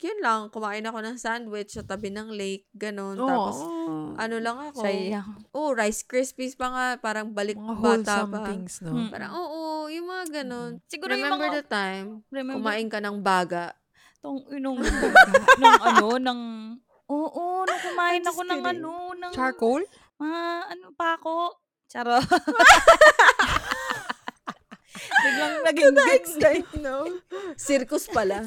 Yun 0.00 0.18
lang. 0.18 0.48
Kumain 0.48 0.82
ako 0.82 0.98
ng 1.00 1.16
sandwich 1.16 1.70
sa 1.70 1.82
tabi 1.82 2.08
ng 2.08 2.30
lake. 2.30 2.66
Ganon. 2.70 3.14
Tapos, 3.14 3.58
Aw. 3.58 4.14
ano 4.16 4.36
lang 4.36 4.56
ako. 4.64 4.80
Sayang. 4.80 5.28
Oh, 5.50 5.70
Rice 5.70 6.02
Krispies 6.02 6.54
pa 6.54 6.68
nga. 6.68 6.86
Parang 6.96 7.30
balik 7.30 7.54
mga 7.54 7.74
bata 7.76 8.14
pa. 8.24 8.46
things, 8.46 8.78
no? 8.80 8.94
Mm. 8.96 9.08
Parang, 9.08 9.30
oo, 9.32 9.60
yung 9.88 10.06
mga 10.06 10.24
ganon. 10.38 10.78
Siguro 10.84 11.10
yung 11.10 11.26
Remember 11.26 11.48
mga- 11.48 11.56
the 11.56 11.64
time, 11.64 12.06
Remember, 12.28 12.58
kumain 12.60 12.86
ka 12.86 12.98
ng 12.98 13.18
baga. 13.18 13.74
tong, 14.18 14.38
nung, 14.56 14.78
ng 15.60 15.74
ano, 15.80 16.08
ng, 16.16 16.40
oo, 17.06 17.42
nung 17.62 17.82
kumain 17.84 18.18
ako 18.20 18.40
just 18.40 18.50
ng 18.50 18.60
kidding. 18.60 18.82
ano, 18.82 18.90
ng, 19.14 19.32
Charcoal? 19.32 19.82
mga, 20.16 20.40
ano 20.68 20.86
pa 20.92 21.14
ako, 21.14 21.54
charo. 21.86 22.18
Biglang 25.08 25.54
naging 25.66 25.96
extent, 26.14 26.66
no? 26.84 27.08
Circus 27.58 28.06
pala. 28.08 28.44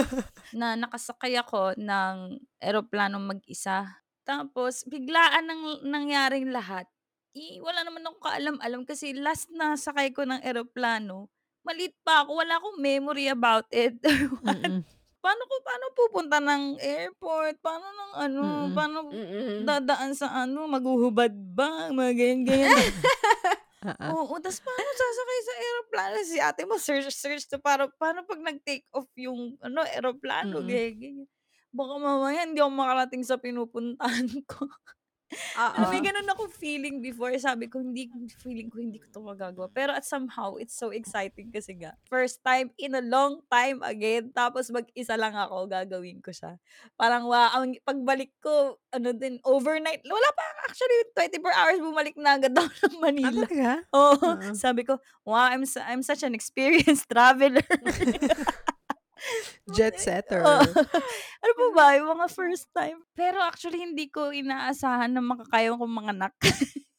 na 0.58 0.74
nakasakay 0.76 1.38
ako 1.38 1.78
ng 1.78 2.40
eroplanong 2.60 3.24
mag-isa. 3.36 4.02
Tapos, 4.26 4.86
biglaan 4.86 5.46
nang 5.48 5.62
nangyaring 5.86 6.50
lahat. 6.52 6.86
Eh, 7.34 7.62
wala 7.62 7.86
naman 7.86 8.02
ako 8.02 8.18
kaalam-alam 8.26 8.82
kasi 8.82 9.14
last 9.14 9.50
na 9.54 9.78
sakay 9.78 10.10
ko 10.10 10.26
ng 10.26 10.42
eroplano, 10.42 11.30
maliit 11.62 11.94
pa 12.02 12.26
ako, 12.26 12.42
wala 12.42 12.58
akong 12.58 12.78
memory 12.82 13.30
about 13.30 13.70
it. 13.70 13.94
Mm-mm. 14.02 14.82
paano 15.20 15.42
ko, 15.46 15.54
paano 15.62 15.84
pupunta 15.94 16.36
ng 16.42 16.80
airport? 16.80 17.60
Paano 17.62 17.86
ng 17.86 18.12
ano? 18.18 18.42
Mm-mm. 18.42 18.74
Paano 18.74 18.98
Mm-mm. 19.12 19.62
dadaan 19.62 20.12
sa 20.16 20.32
ano? 20.42 20.66
Maghuhubad 20.66 21.30
ba? 21.54 21.92
Mga 21.94 22.12
ganyan-ganyan. 22.18 22.74
Ah, 22.74 23.69
ah. 23.84 24.16
Oo, 24.16 24.40
tas 24.40 24.56
paano 24.64 24.90
sasakay 24.96 25.40
sa 25.44 25.54
eroplano? 25.60 26.16
Si 26.24 26.36
ate 26.40 26.62
mo 26.64 26.76
search 26.80 27.12
search 27.12 27.44
to 27.52 27.60
para 27.60 27.84
paano 28.00 28.24
pag 28.24 28.40
nag-take 28.40 28.88
off 28.96 29.06
yung 29.20 29.60
ano 29.60 29.84
eroplano, 29.92 30.64
Mm. 30.64 30.64
ganyan, 30.64 30.96
ganyan. 30.96 31.28
Baka 31.70 31.94
mamaya 32.00 32.48
hindi 32.48 32.58
ako 32.64 32.72
makarating 32.74 33.22
sa 33.28 33.36
pinupuntahan 33.36 34.26
ko. 34.50 34.64
Oo. 35.56 35.82
May 35.90 36.00
ganun 36.00 36.26
akong 36.26 36.50
feeling 36.50 36.98
before. 36.98 37.30
Sabi 37.36 37.66
ko, 37.66 37.78
hindi, 37.78 38.10
feeling 38.40 38.66
ko 38.66 38.80
hindi 38.80 38.98
ko 38.98 39.06
to 39.10 39.20
magagawa. 39.22 39.70
Pero 39.70 39.94
at 39.94 40.02
somehow, 40.02 40.56
it's 40.56 40.74
so 40.74 40.90
exciting 40.90 41.50
kasi 41.50 41.76
nga. 41.76 41.94
First 42.06 42.42
time 42.42 42.70
in 42.78 42.94
a 42.94 43.04
long 43.04 43.42
time 43.46 43.82
again. 43.82 44.30
Tapos 44.32 44.70
mag-isa 44.70 45.14
lang 45.14 45.34
ako, 45.34 45.68
gagawin 45.68 46.18
ko 46.18 46.30
siya. 46.30 46.58
Parang, 46.94 47.26
wow, 47.26 47.50
ang 47.54 47.76
pagbalik 47.82 48.32
ko, 48.40 48.78
ano 48.90 49.10
din, 49.12 49.38
overnight. 49.46 50.02
Wala 50.06 50.28
pa, 50.34 50.42
actually, 50.66 50.98
24 51.14 51.54
hours 51.54 51.78
bumalik 51.78 52.16
na 52.16 52.38
agad 52.38 52.54
ako 52.54 52.70
ng 52.70 52.94
Ah, 52.96 53.02
Manila. 53.02 53.46
talaga? 53.46 53.70
Oo. 53.94 54.30
Oo. 54.34 54.50
Sabi 54.54 54.82
ko, 54.82 54.98
wow, 55.22 55.46
I'm, 55.50 55.66
su- 55.66 55.82
I'm 55.84 56.02
such 56.02 56.22
an 56.22 56.34
experienced 56.34 57.06
traveler. 57.12 57.62
Jet 59.70 59.96
setter. 59.96 60.42
Oo. 60.42 60.64
ano 61.42 61.52
po 61.54 61.66
ba, 61.72 61.94
yung 61.96 62.10
mga 62.10 62.26
first 62.30 62.68
time. 62.72 63.00
Pero 63.12 63.38
actually, 63.40 63.80
hindi 63.80 64.08
ko 64.08 64.32
inaasahan 64.32 65.12
na 65.12 65.22
makakaya 65.22 65.72
kong 65.74 65.92
manganak. 65.92 66.34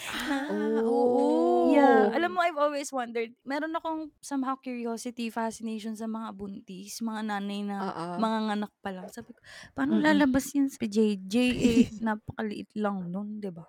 Ah, 0.00 0.80
Oh. 0.86 1.68
Yeah. 1.74 2.14
Alam 2.14 2.32
mo, 2.32 2.40
I've 2.40 2.56
always 2.56 2.88
wondered, 2.88 3.34
meron 3.44 3.74
akong 3.76 4.08
somehow 4.22 4.56
curiosity, 4.56 5.28
fascination 5.28 5.92
sa 5.92 6.08
mga 6.08 6.32
buntis, 6.32 7.04
mga 7.04 7.20
nanay 7.26 7.60
na 7.66 7.76
Oo. 7.84 8.06
mga 8.16 8.38
nganak 8.48 8.72
pa 8.80 8.90
lang. 8.96 9.06
Sabi 9.12 9.34
ko, 9.34 9.40
paano 9.76 9.98
Mm-mm. 9.98 10.06
lalabas 10.06 10.46
yan 10.56 10.72
sa 10.72 10.86
JJ? 10.86 11.34
Eh, 11.36 11.84
napakaliit 12.06 12.70
lang 12.78 13.12
nun, 13.12 13.42
di 13.42 13.50
ba? 13.52 13.66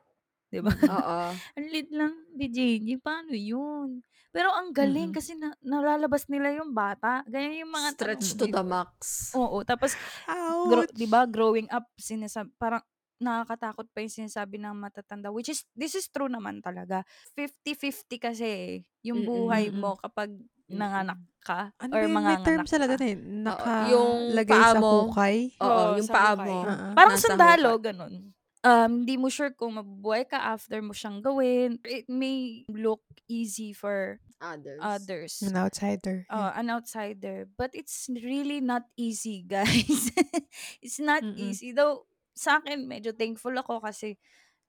Di 0.48 0.64
ba? 0.64 0.72
Oo. 0.72 1.18
Ang 1.58 1.68
liit 1.68 1.90
lang 1.92 2.14
ni 2.38 2.48
JJ, 2.48 3.02
paano 3.04 3.36
yun? 3.36 4.00
Pero 4.32 4.48
ang 4.56 4.72
galing 4.72 5.12
Mm-mm. 5.12 5.16
kasi 5.16 5.36
na, 5.36 5.52
nalalabas 5.60 6.24
nila 6.32 6.56
yung 6.56 6.72
bata. 6.72 7.20
Ganyan 7.28 7.68
yung 7.68 7.74
mga 7.76 7.90
Stretch 7.94 8.32
tanong 8.32 8.40
to 8.40 8.46
the 8.48 8.64
max. 8.64 9.32
Oo, 9.36 9.60
tapos 9.68 9.92
Grow, 10.62 10.88
Ouch! 10.88 10.92
'di 10.94 11.08
ba, 11.10 11.28
growing 11.28 11.68
up 11.68 11.90
sinasab 12.00 12.48
parang 12.56 12.80
nakakatakot 13.22 13.86
pa 13.94 14.02
yung 14.02 14.14
sinasabi 14.14 14.58
ng 14.58 14.74
matatanda 14.74 15.30
which 15.30 15.50
is 15.50 15.62
this 15.76 15.94
is 15.94 16.08
true 16.10 16.32
naman 16.32 16.64
talaga. 16.64 17.04
50-50 17.36 18.18
kasi 18.18 18.46
eh, 18.48 18.72
yung 19.04 19.26
buhay 19.28 19.70
mo 19.74 19.98
kapag 20.00 20.32
nanganak 20.72 21.20
ka 21.44 21.74
Ano 21.78 21.94
or 21.94 22.08
yun? 22.08 22.24
May 22.24 22.38
term 22.40 22.64
manganganak 22.64 22.68
sila 22.70 22.86
ka. 22.88 22.96
eh. 23.04 23.18
yung 23.92 24.12
Nakalagay 24.32 24.48
paa 24.48 24.72
sa 24.72 24.80
mo. 24.80 24.94
hukay. 25.12 25.36
Oo, 25.60 25.68
Oo, 25.68 25.98
yung 26.00 26.08
sa 26.08 26.14
paa 26.14 26.34
hukay. 26.34 26.48
mo. 26.48 26.58
Oo. 26.64 26.88
Parang 26.96 27.14
Nasa 27.14 27.28
sundalo, 27.28 27.72
hukay. 27.76 27.92
ganun. 27.92 28.14
Um, 28.62 29.02
hindi 29.04 29.18
mo 29.18 29.26
sure 29.26 29.50
kung 29.52 29.74
mabubuhay 29.74 30.30
ka 30.30 30.38
after 30.38 30.78
mo 30.80 30.94
siyang 30.94 31.18
gawin. 31.20 31.82
It 31.82 32.06
may 32.06 32.62
look 32.70 33.02
easy 33.26 33.74
for 33.74 34.22
Others. 34.38 34.80
others. 34.82 35.34
An 35.42 35.58
outsider. 35.58 36.26
uh, 36.30 36.54
Yeah. 36.54 36.60
an 36.62 36.68
outsider. 36.70 37.50
But 37.50 37.74
it's 37.74 38.06
really 38.10 38.62
not 38.62 38.86
easy, 38.94 39.42
guys. 39.50 40.14
it's 40.82 41.02
not 41.02 41.26
Mm-mm. 41.26 41.42
easy. 41.42 41.74
Though, 41.74 42.06
sa 42.34 42.62
akin, 42.62 42.86
medyo 42.86 43.14
thankful 43.14 43.54
ako 43.54 43.82
kasi 43.82 44.18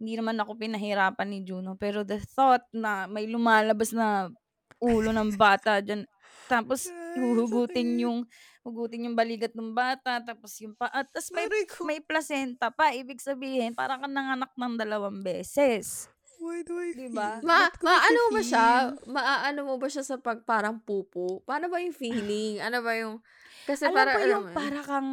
hindi 0.00 0.16
naman 0.16 0.40
ako 0.40 0.56
pinahirapan 0.56 1.28
ni 1.28 1.40
Juno. 1.44 1.76
Pero 1.76 2.00
the 2.00 2.16
thought 2.18 2.64
na 2.72 3.04
may 3.06 3.28
lumalabas 3.28 3.92
na 3.92 4.32
ulo 4.80 5.12
ng 5.12 5.36
bata 5.36 5.78
dyan, 5.78 6.08
tapos 6.52 6.92
huhugutin 7.16 7.96
yung 7.98 8.18
hugutin 8.62 9.10
yung 9.10 9.16
baligat 9.16 9.56
ng 9.56 9.72
bata, 9.72 10.22
tapos 10.22 10.54
yung 10.60 10.76
pa, 10.76 10.86
at 10.86 11.10
tapos 11.10 11.32
may, 11.32 11.48
Aray 11.48 11.64
ko. 11.66 11.82
may 11.82 11.98
placenta 11.98 12.70
pa. 12.70 12.94
Ibig 12.94 13.18
sabihin, 13.18 13.74
parang 13.74 14.04
ka 14.04 14.08
nanganak 14.08 14.52
ng 14.54 14.74
dalawang 14.76 15.18
beses. 15.18 16.06
Why 16.38 16.62
do 16.62 16.74
I 16.74 16.90
Diba? 16.94 17.38
feel? 17.38 17.46
Ma, 17.46 17.70
ko 17.70 17.82
kasi 17.82 17.86
maano 17.86 18.18
mo 18.18 18.30
ba 18.30 18.42
siya? 18.42 18.66
feel? 18.66 19.14
Maaano 19.14 19.60
mo 19.62 19.74
ba 19.78 19.88
siya 19.90 20.04
sa 20.04 20.16
pag 20.18 20.42
parang 20.42 20.78
pupo? 20.78 21.42
Paano 21.42 21.70
ba 21.70 21.78
yung 21.78 21.94
feeling? 21.94 22.58
Ano 22.58 22.82
ba 22.82 22.92
yung... 22.94 23.22
Kasi 23.62 23.86
Alam 23.86 23.94
parang, 23.94 24.14
ko 24.14 24.18
yung 24.18 24.26
alam 24.26 24.42
mo, 24.42 24.54
para 24.54 24.80
kang, 24.82 25.10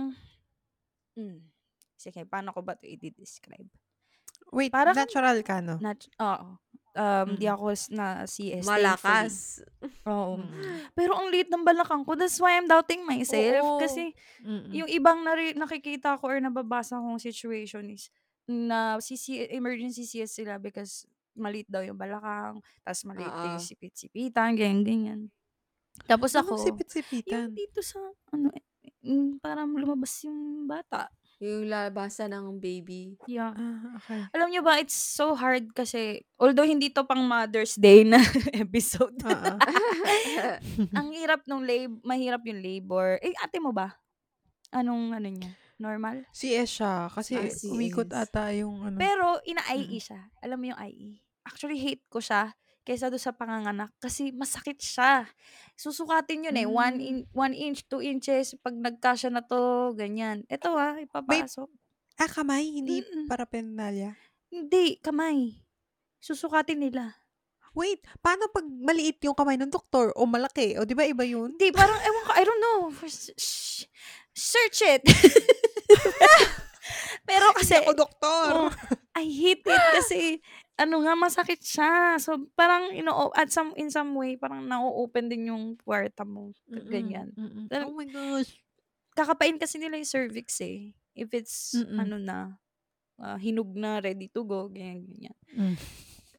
mm, 1.18 1.38
sige, 1.98 2.22
paano 2.26 2.50
ko 2.50 2.62
ba 2.62 2.74
ito 2.74 2.86
i-describe? 2.86 3.70
Wait, 4.50 4.74
Para 4.74 4.90
kang- 4.94 5.06
natural 5.06 5.38
ka, 5.46 5.62
no? 5.62 5.78
Nat 5.78 6.02
oo. 6.18 6.58
Um, 7.00 7.40
di 7.40 7.48
Mm. 7.48 7.56
ako 7.56 7.66
s- 7.72 7.88
na 7.88 8.08
CS, 8.26 8.60
thankfully. 8.60 8.68
malakas. 8.68 9.34
Oo. 10.04 10.36
Mm. 10.36 10.92
Pero 10.92 11.16
ang 11.16 11.32
liit 11.32 11.48
ng 11.48 11.64
balakang 11.64 12.04
ko, 12.04 12.12
that's 12.14 12.36
why 12.38 12.52
I'm 12.54 12.68
doubting 12.68 13.08
myself. 13.08 13.64
Oo. 13.64 13.80
Kasi 13.80 14.12
Mm-mm. 14.42 14.68
yung 14.74 14.90
ibang 14.90 15.24
nari- 15.24 15.56
nakikita 15.56 16.20
ko 16.20 16.28
or 16.28 16.38
nababasa 16.38 17.00
kong 17.00 17.16
situation 17.18 17.88
is 17.88 18.12
na 18.44 19.00
CC, 19.00 19.48
emergency 19.50 20.04
CS 20.04 20.36
sila 20.36 20.58
because 20.58 21.08
maliit 21.34 21.66
daw 21.66 21.80
yung 21.80 21.96
balakang, 21.96 22.60
tapos 22.84 23.02
maliit 23.06 23.32
Oo. 23.32 23.46
yung 23.48 23.64
sipit-sipitan, 23.64 24.52
ganyan, 24.54 24.84
ganyan. 24.84 25.20
Tapos 26.04 26.34
Anong 26.34 26.52
ako, 26.52 26.68
sipit-sipitan? 26.68 27.48
yung 27.48 27.56
dito 27.56 27.80
sa, 27.80 28.00
ano, 28.30 28.52
eh, 28.52 28.64
mm, 29.02 29.40
parang 29.40 29.72
lumabas 29.72 30.12
yung 30.22 30.66
bata. 30.66 31.08
Yung 31.40 31.72
labasan 31.72 32.36
ng 32.36 32.60
baby. 32.60 33.16
Yeah. 33.24 33.56
Ah, 33.56 33.96
okay. 33.96 34.28
Alam 34.36 34.52
nyo 34.52 34.62
ba, 34.62 34.76
it's 34.76 34.96
so 34.96 35.32
hard 35.34 35.72
kasi, 35.72 36.20
although 36.36 36.68
hindi 36.68 36.92
to 36.92 37.08
pang 37.08 37.24
Mother's 37.24 37.80
Day 37.80 38.04
na 38.04 38.20
episode, 38.54 39.16
Oo. 39.24 39.56
ang 41.00 41.08
hirap 41.16 41.48
nung 41.48 41.64
lab, 41.64 41.96
mahirap 42.04 42.44
yung 42.44 42.60
labor. 42.60 43.24
Eh, 43.24 43.32
ate 43.40 43.64
mo 43.64 43.72
ba? 43.72 43.96
Anong, 44.76 45.16
ano 45.16 45.28
niya? 45.32 45.52
Normal? 45.80 46.28
CS 46.36 46.70
siya. 46.76 47.08
Kasi 47.08 47.40
Ah, 47.40 47.48
CS. 47.48 47.72
umikot 47.72 48.12
ata 48.12 48.52
yung 48.52 48.84
ano. 48.84 49.00
Pero, 49.00 49.40
ina-IE 49.48 49.96
siya. 49.96 50.20
Alam 50.44 50.60
mo 50.60 50.66
yung 50.76 50.80
IE? 50.92 51.24
Actually, 51.48 51.80
hate 51.80 52.04
ko 52.12 52.20
siya 52.20 52.52
kaysa 52.82 53.08
doon 53.08 53.22
sa 53.22 53.32
panganganak 53.32 53.90
kasi 53.98 54.30
masakit 54.32 54.78
siya. 54.78 55.26
Susukatin 55.74 56.46
yun 56.46 56.58
eh. 56.58 56.66
One, 56.66 56.98
Mm. 56.98 57.06
in, 57.06 57.16
one 57.32 57.54
inch, 57.54 57.86
two 57.86 58.00
inches. 58.00 58.54
Pag 58.60 58.76
nagkasya 58.76 59.30
na 59.30 59.42
to, 59.42 59.94
ganyan. 59.94 60.42
Ito 60.46 60.74
ah, 60.74 60.98
ipapasok. 60.98 61.70
ah, 62.18 62.28
kamay? 62.28 62.66
Hindi 62.66 63.00
Mm-mm. 63.00 63.26
para 63.28 63.46
penalya? 63.46 64.16
Hindi, 64.50 64.98
kamay. 65.00 65.54
Susukatin 66.20 66.82
nila. 66.82 67.16
Wait, 67.72 68.02
paano 68.20 68.50
pag 68.50 68.66
maliit 68.66 69.22
yung 69.24 69.38
kamay 69.38 69.56
ng 69.56 69.70
doktor 69.70 70.10
o 70.18 70.26
malaki? 70.26 70.74
O 70.76 70.84
di 70.84 70.98
ba 70.98 71.06
iba 71.06 71.22
yun? 71.22 71.54
Hindi, 71.54 71.70
parang, 71.70 71.96
ewan 71.96 72.24
ko, 72.26 72.32
I 72.34 72.44
don't 72.44 72.60
know. 72.60 72.80
Shh, 73.06 73.30
shh. 73.38 73.86
search 74.34 74.82
it. 74.84 75.02
Pero 77.30 77.54
kasi, 77.54 77.78
Ako 77.78 77.94
doktor. 77.94 78.50
oh, 78.58 78.70
I 79.14 79.24
hate 79.30 79.62
it 79.64 79.84
kasi, 79.94 80.42
ano 80.80 81.04
nga, 81.04 81.14
masakit 81.20 81.60
siya. 81.60 82.16
So, 82.24 82.48
parang, 82.56 82.96
you 82.96 83.04
know, 83.04 83.36
at 83.36 83.52
some, 83.52 83.76
in 83.76 83.92
some 83.92 84.16
way, 84.16 84.40
parang 84.40 84.64
na-open 84.64 85.28
din 85.28 85.52
yung 85.52 85.76
puwerta 85.76 86.24
mo. 86.24 86.56
Mm-mm, 86.72 86.88
Ganyan. 86.88 87.28
mm-mm. 87.36 87.68
Oh 87.84 87.92
my 87.92 88.08
gosh. 88.08 88.56
Kakapain 89.12 89.60
kasi 89.60 89.76
nila 89.76 90.00
yung 90.00 90.08
cervix 90.08 90.64
eh. 90.64 90.96
If 91.12 91.36
it's, 91.36 91.76
Mm-mm. 91.76 92.00
ano 92.00 92.16
na, 92.16 92.38
ah, 93.20 93.36
hinug 93.36 93.76
na, 93.76 94.00
ready 94.00 94.32
to 94.32 94.48
go, 94.48 94.72
ganyan, 94.72 95.04
ganyan. 95.04 95.38
Mm. 95.52 95.76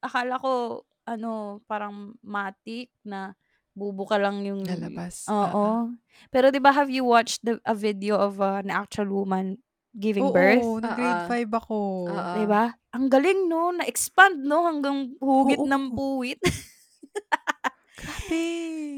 Akala 0.01 0.41
ko, 0.41 0.83
ano, 1.05 1.61
parang 1.69 2.17
matik 2.25 2.89
na 3.05 3.37
bubuka 3.77 4.19
lang 4.19 4.43
yung 4.43 4.67
Lalabas. 4.67 5.31
Oo. 5.31 5.95
Pero 6.29 6.51
'di 6.51 6.61
ba 6.61 6.75
have 6.75 6.91
you 6.91 7.07
watched 7.07 7.41
the 7.47 7.57
a 7.65 7.73
video 7.73 8.19
of 8.19 8.43
uh, 8.43 8.61
an 8.61 8.69
actual 8.69 9.09
woman 9.09 9.63
giving 9.95 10.29
Oo, 10.29 10.35
birth? 10.35 10.81
nag 10.83 10.93
grade 10.95 11.23
Oo. 11.23 11.25
5 11.25 11.51
ako. 11.55 11.75
Oo. 12.11 12.35
'Di 12.35 12.45
ba? 12.51 12.75
Ang 12.97 13.07
galing 13.13 13.47
no, 13.47 13.71
na-expand 13.71 14.43
no 14.43 14.67
hanggang 14.67 15.15
hugit 15.23 15.63
Oo. 15.63 15.67
ng 15.67 15.95
puwit. 15.95 16.41
Grabe. 17.99 18.43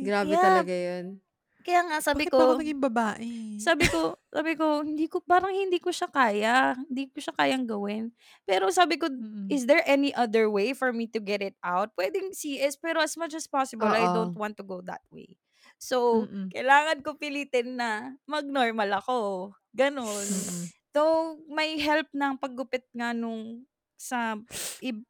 Grabe 0.01 0.35
Yeah. 0.35 0.41
talaga 0.41 0.73
yun. 0.73 1.21
Kaya 1.63 1.81
nga 1.89 1.99
sabi 2.03 2.27
Bakit 2.27 2.33
ba 2.37 2.45
ako 2.45 2.53
ko, 2.53 2.61
naging 2.61 2.81
babae? 2.83 3.33
sabi 3.59 3.87
ko, 3.89 4.19
sabi 4.33 4.55
ko, 4.59 4.83
hindi 4.85 5.07
ko 5.11 5.23
parang 5.23 5.55
hindi 5.55 5.79
ko 5.79 5.91
siya 5.95 6.11
kaya, 6.11 6.75
hindi 6.91 7.09
ko 7.13 7.19
siya 7.23 7.35
kayang 7.39 7.67
gawin. 7.71 8.13
Pero 8.49 8.69
sabi 8.75 8.99
ko, 8.99 9.09
Mm-mm. 9.21 9.53
is 9.53 9.67
there 9.71 9.85
any 9.87 10.11
other 10.17 10.49
way 10.51 10.75
for 10.75 10.91
me 10.93 11.07
to 11.11 11.21
get 11.23 11.41
it 11.45 11.57
out? 11.63 11.95
Pwedeng 11.99 12.35
CS, 12.35 12.77
pero 12.81 13.01
as 13.05 13.15
much 13.21 13.35
as 13.39 13.47
possible, 13.47 13.93
I 13.95 14.07
Oo. 14.07 14.11
don't 14.11 14.35
want 14.37 14.59
to 14.59 14.67
go 14.67 14.83
that 14.89 15.05
way. 15.13 15.39
So, 15.79 15.99
Mm-mm. 16.13 16.53
kailangan 16.55 17.03
ko 17.07 17.15
pilitin 17.21 17.79
na 17.79 18.17
mag-normal 18.27 18.91
ako. 18.99 19.53
Ganon. 19.77 20.29
So, 20.93 21.03
may 21.49 21.77
help 21.79 22.07
ng 22.13 22.37
paggupit 22.37 22.85
nga 22.93 23.11
nung 23.11 23.65
sa, 23.97 24.37
ib- 24.79 25.09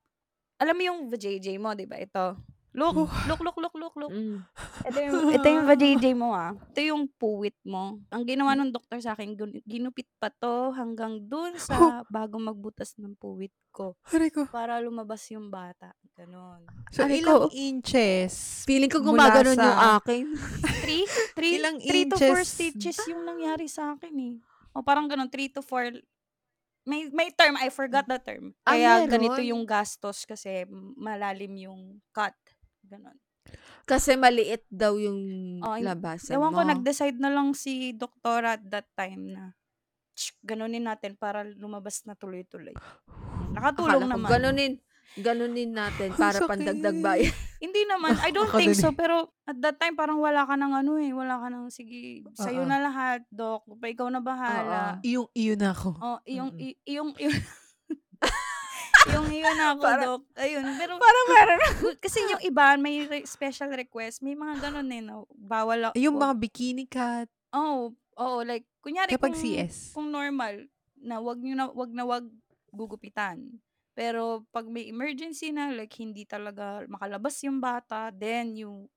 alam 0.57 0.75
mo 0.75 0.83
yung 0.85 1.01
vajayjay 1.07 1.59
mo, 1.59 1.75
di 1.75 1.85
ba? 1.85 1.99
Ito. 1.99 2.39
Look, 2.73 2.97
look, 3.29 3.43
look, 3.43 3.59
look, 3.59 3.75
look, 3.75 3.95
look. 3.99 4.13
Mm. 4.15 4.41
Ito 4.87 4.99
yung, 5.03 5.17
ito 5.37 5.47
yung 5.47 5.67
vajayjay 5.67 6.15
mo 6.15 6.33
ah. 6.33 6.57
Ito 6.73 6.81
yung 6.81 7.05
puwit 7.11 7.59
mo. 7.63 8.01
Ang 8.09 8.25
ginawa 8.25 8.57
ng 8.57 8.73
doktor 8.73 8.97
sa 8.97 9.13
akin, 9.13 9.37
gun- 9.37 9.61
ginupit 9.67 10.09
pa 10.17 10.31
to 10.31 10.73
hanggang 10.73 11.21
dun 11.21 11.53
sa 11.59 12.01
bago 12.09 12.39
magbutas 12.39 12.97
ng 12.97 13.13
puwit 13.13 13.53
ko. 13.69 13.93
Aray 14.09 14.33
ko. 14.33 14.49
Para 14.49 14.81
lumabas 14.81 15.21
yung 15.29 15.53
bata. 15.53 15.93
Ganon. 16.17 16.65
So, 16.89 17.05
Aray 17.05 17.21
ilang 17.21 17.45
ko. 17.45 17.53
inches? 17.53 18.65
Feeling 18.65 18.89
ko 18.89 19.05
Mula 19.05 19.11
gumaganon 19.29 19.53
sa- 19.53 19.67
yung 19.67 19.81
akin. 19.99 20.25
Three? 20.83 21.05
Three, 21.33 21.53
Ilang 21.59 21.77
three 21.79 22.07
to 22.07 22.17
four 22.17 22.41
inches? 22.41 22.49
stitches 22.49 22.99
yung 23.05 23.23
nangyari 23.23 23.67
sa 23.67 23.93
akin 23.93 24.15
eh. 24.17 24.35
O 24.73 24.81
parang 24.81 25.07
ganon, 25.07 25.29
three 25.29 25.49
to 25.49 25.61
four. 25.61 25.93
May, 26.83 27.07
may 27.09 27.31
term, 27.31 27.55
I 27.55 27.71
forgot 27.71 28.05
the 28.05 28.19
term. 28.19 28.51
Ah, 28.65 28.75
Kaya 28.75 28.91
meron? 29.01 29.09
ganito 29.09 29.41
yung 29.41 29.63
gastos 29.63 30.25
kasi 30.25 30.67
malalim 30.97 31.55
yung 31.57 31.81
cut. 32.11 32.35
Ganon. 32.83 33.15
Kasi 33.85 34.15
maliit 34.15 34.67
daw 34.67 34.97
yung 34.97 35.19
Oh, 35.61 35.75
labasan 35.77 36.35
Ewan 36.35 36.51
mo. 36.51 36.57
ko, 36.57 36.63
nag-decide 36.65 37.19
na 37.19 37.31
lang 37.31 37.55
si 37.55 37.93
doktora 37.93 38.57
at 38.57 38.65
that 38.65 38.89
time 38.95 39.31
na 39.31 39.45
Tsk, 40.13 40.37
ganunin 40.45 40.85
natin 40.85 41.17
para 41.17 41.41
lumabas 41.43 42.05
na 42.05 42.13
tuloy-tuloy. 42.13 42.77
Akala 42.77 43.49
Nakatulong 43.55 44.01
ko 44.03 44.11
naman. 44.13 44.29
ganunin, 44.29 44.73
ganunin 45.17 45.73
natin 45.73 46.13
para 46.21 46.39
pandagdag 46.43 46.99
bayan. 47.01 47.33
Hindi 47.63 47.87
naman, 47.87 48.19
I 48.19 48.31
don't 48.31 48.51
Ako 48.51 48.59
think 48.59 48.75
din 48.75 48.83
so, 48.83 48.91
eh. 48.91 48.97
pero 48.97 49.17
at 49.43 49.55
that 49.57 49.79
time 49.79 49.95
parang 49.95 50.19
wala 50.19 50.43
ka 50.43 50.53
ng 50.53 50.73
ano 50.75 50.99
eh, 50.99 51.15
wala 51.15 51.39
ka 51.39 51.47
ng 51.47 51.71
sige, 51.71 52.27
sa'yo 52.35 52.63
Oo. 52.63 52.69
na 52.69 52.83
lahat, 52.83 53.23
doc, 53.29 53.63
pa 53.73 53.87
ikaw 53.87 54.11
na 54.11 54.19
bahala. 54.19 54.99
Iyong 55.01 55.31
iyo 55.33 55.55
na 55.55 55.71
ako. 55.71 55.95
Oh, 55.97 56.19
iyong 56.25 56.51
Mm. 56.51 56.59
i- 56.61 56.79
iyong 56.85 57.11
iyong 57.23 57.39
yung 59.05 59.29
iyon 59.29 59.59
ako, 59.59 59.81
Para- 59.81 60.05
doc. 60.05 60.23
Ayun, 60.37 60.65
pero 60.75 60.93
Parang 60.97 61.27
meron 61.29 61.59
na. 61.59 61.71
kasi 62.05 62.19
yung 62.25 62.43
iba 62.43 62.75
may 62.77 63.03
re- 63.05 63.27
special 63.27 63.71
request, 63.71 64.23
may 64.23 64.35
mga 64.35 64.59
ganun 64.61 64.89
eh, 64.89 65.01
no? 65.01 65.27
bawal 65.33 65.91
ako. 65.91 65.95
Yung 65.97 66.17
mga 66.17 66.35
bikini 66.37 66.85
cat. 66.85 67.27
Oh, 67.51 67.91
oo, 68.17 68.37
like 68.43 68.67
kunyari 68.79 69.11
Kapag 69.11 69.35
kung 69.35 69.39
CS. 69.39 69.91
kung 69.91 70.09
normal 70.09 70.67
na 70.97 71.19
wag 71.19 71.39
niyo 71.39 71.55
na 71.55 71.67
wag 71.69 71.91
na 71.91 72.03
wag 72.03 72.27
gugupitan. 72.71 73.39
Pero 73.97 74.45
pag 74.55 74.65
may 74.69 74.89
emergency 74.89 75.53
na 75.53 75.69
like 75.73 75.93
hindi 76.01 76.25
talaga 76.25 76.85
makalabas 76.89 77.37
yung 77.45 77.61
bata, 77.61 78.09
then 78.15 78.57
you 78.57 78.89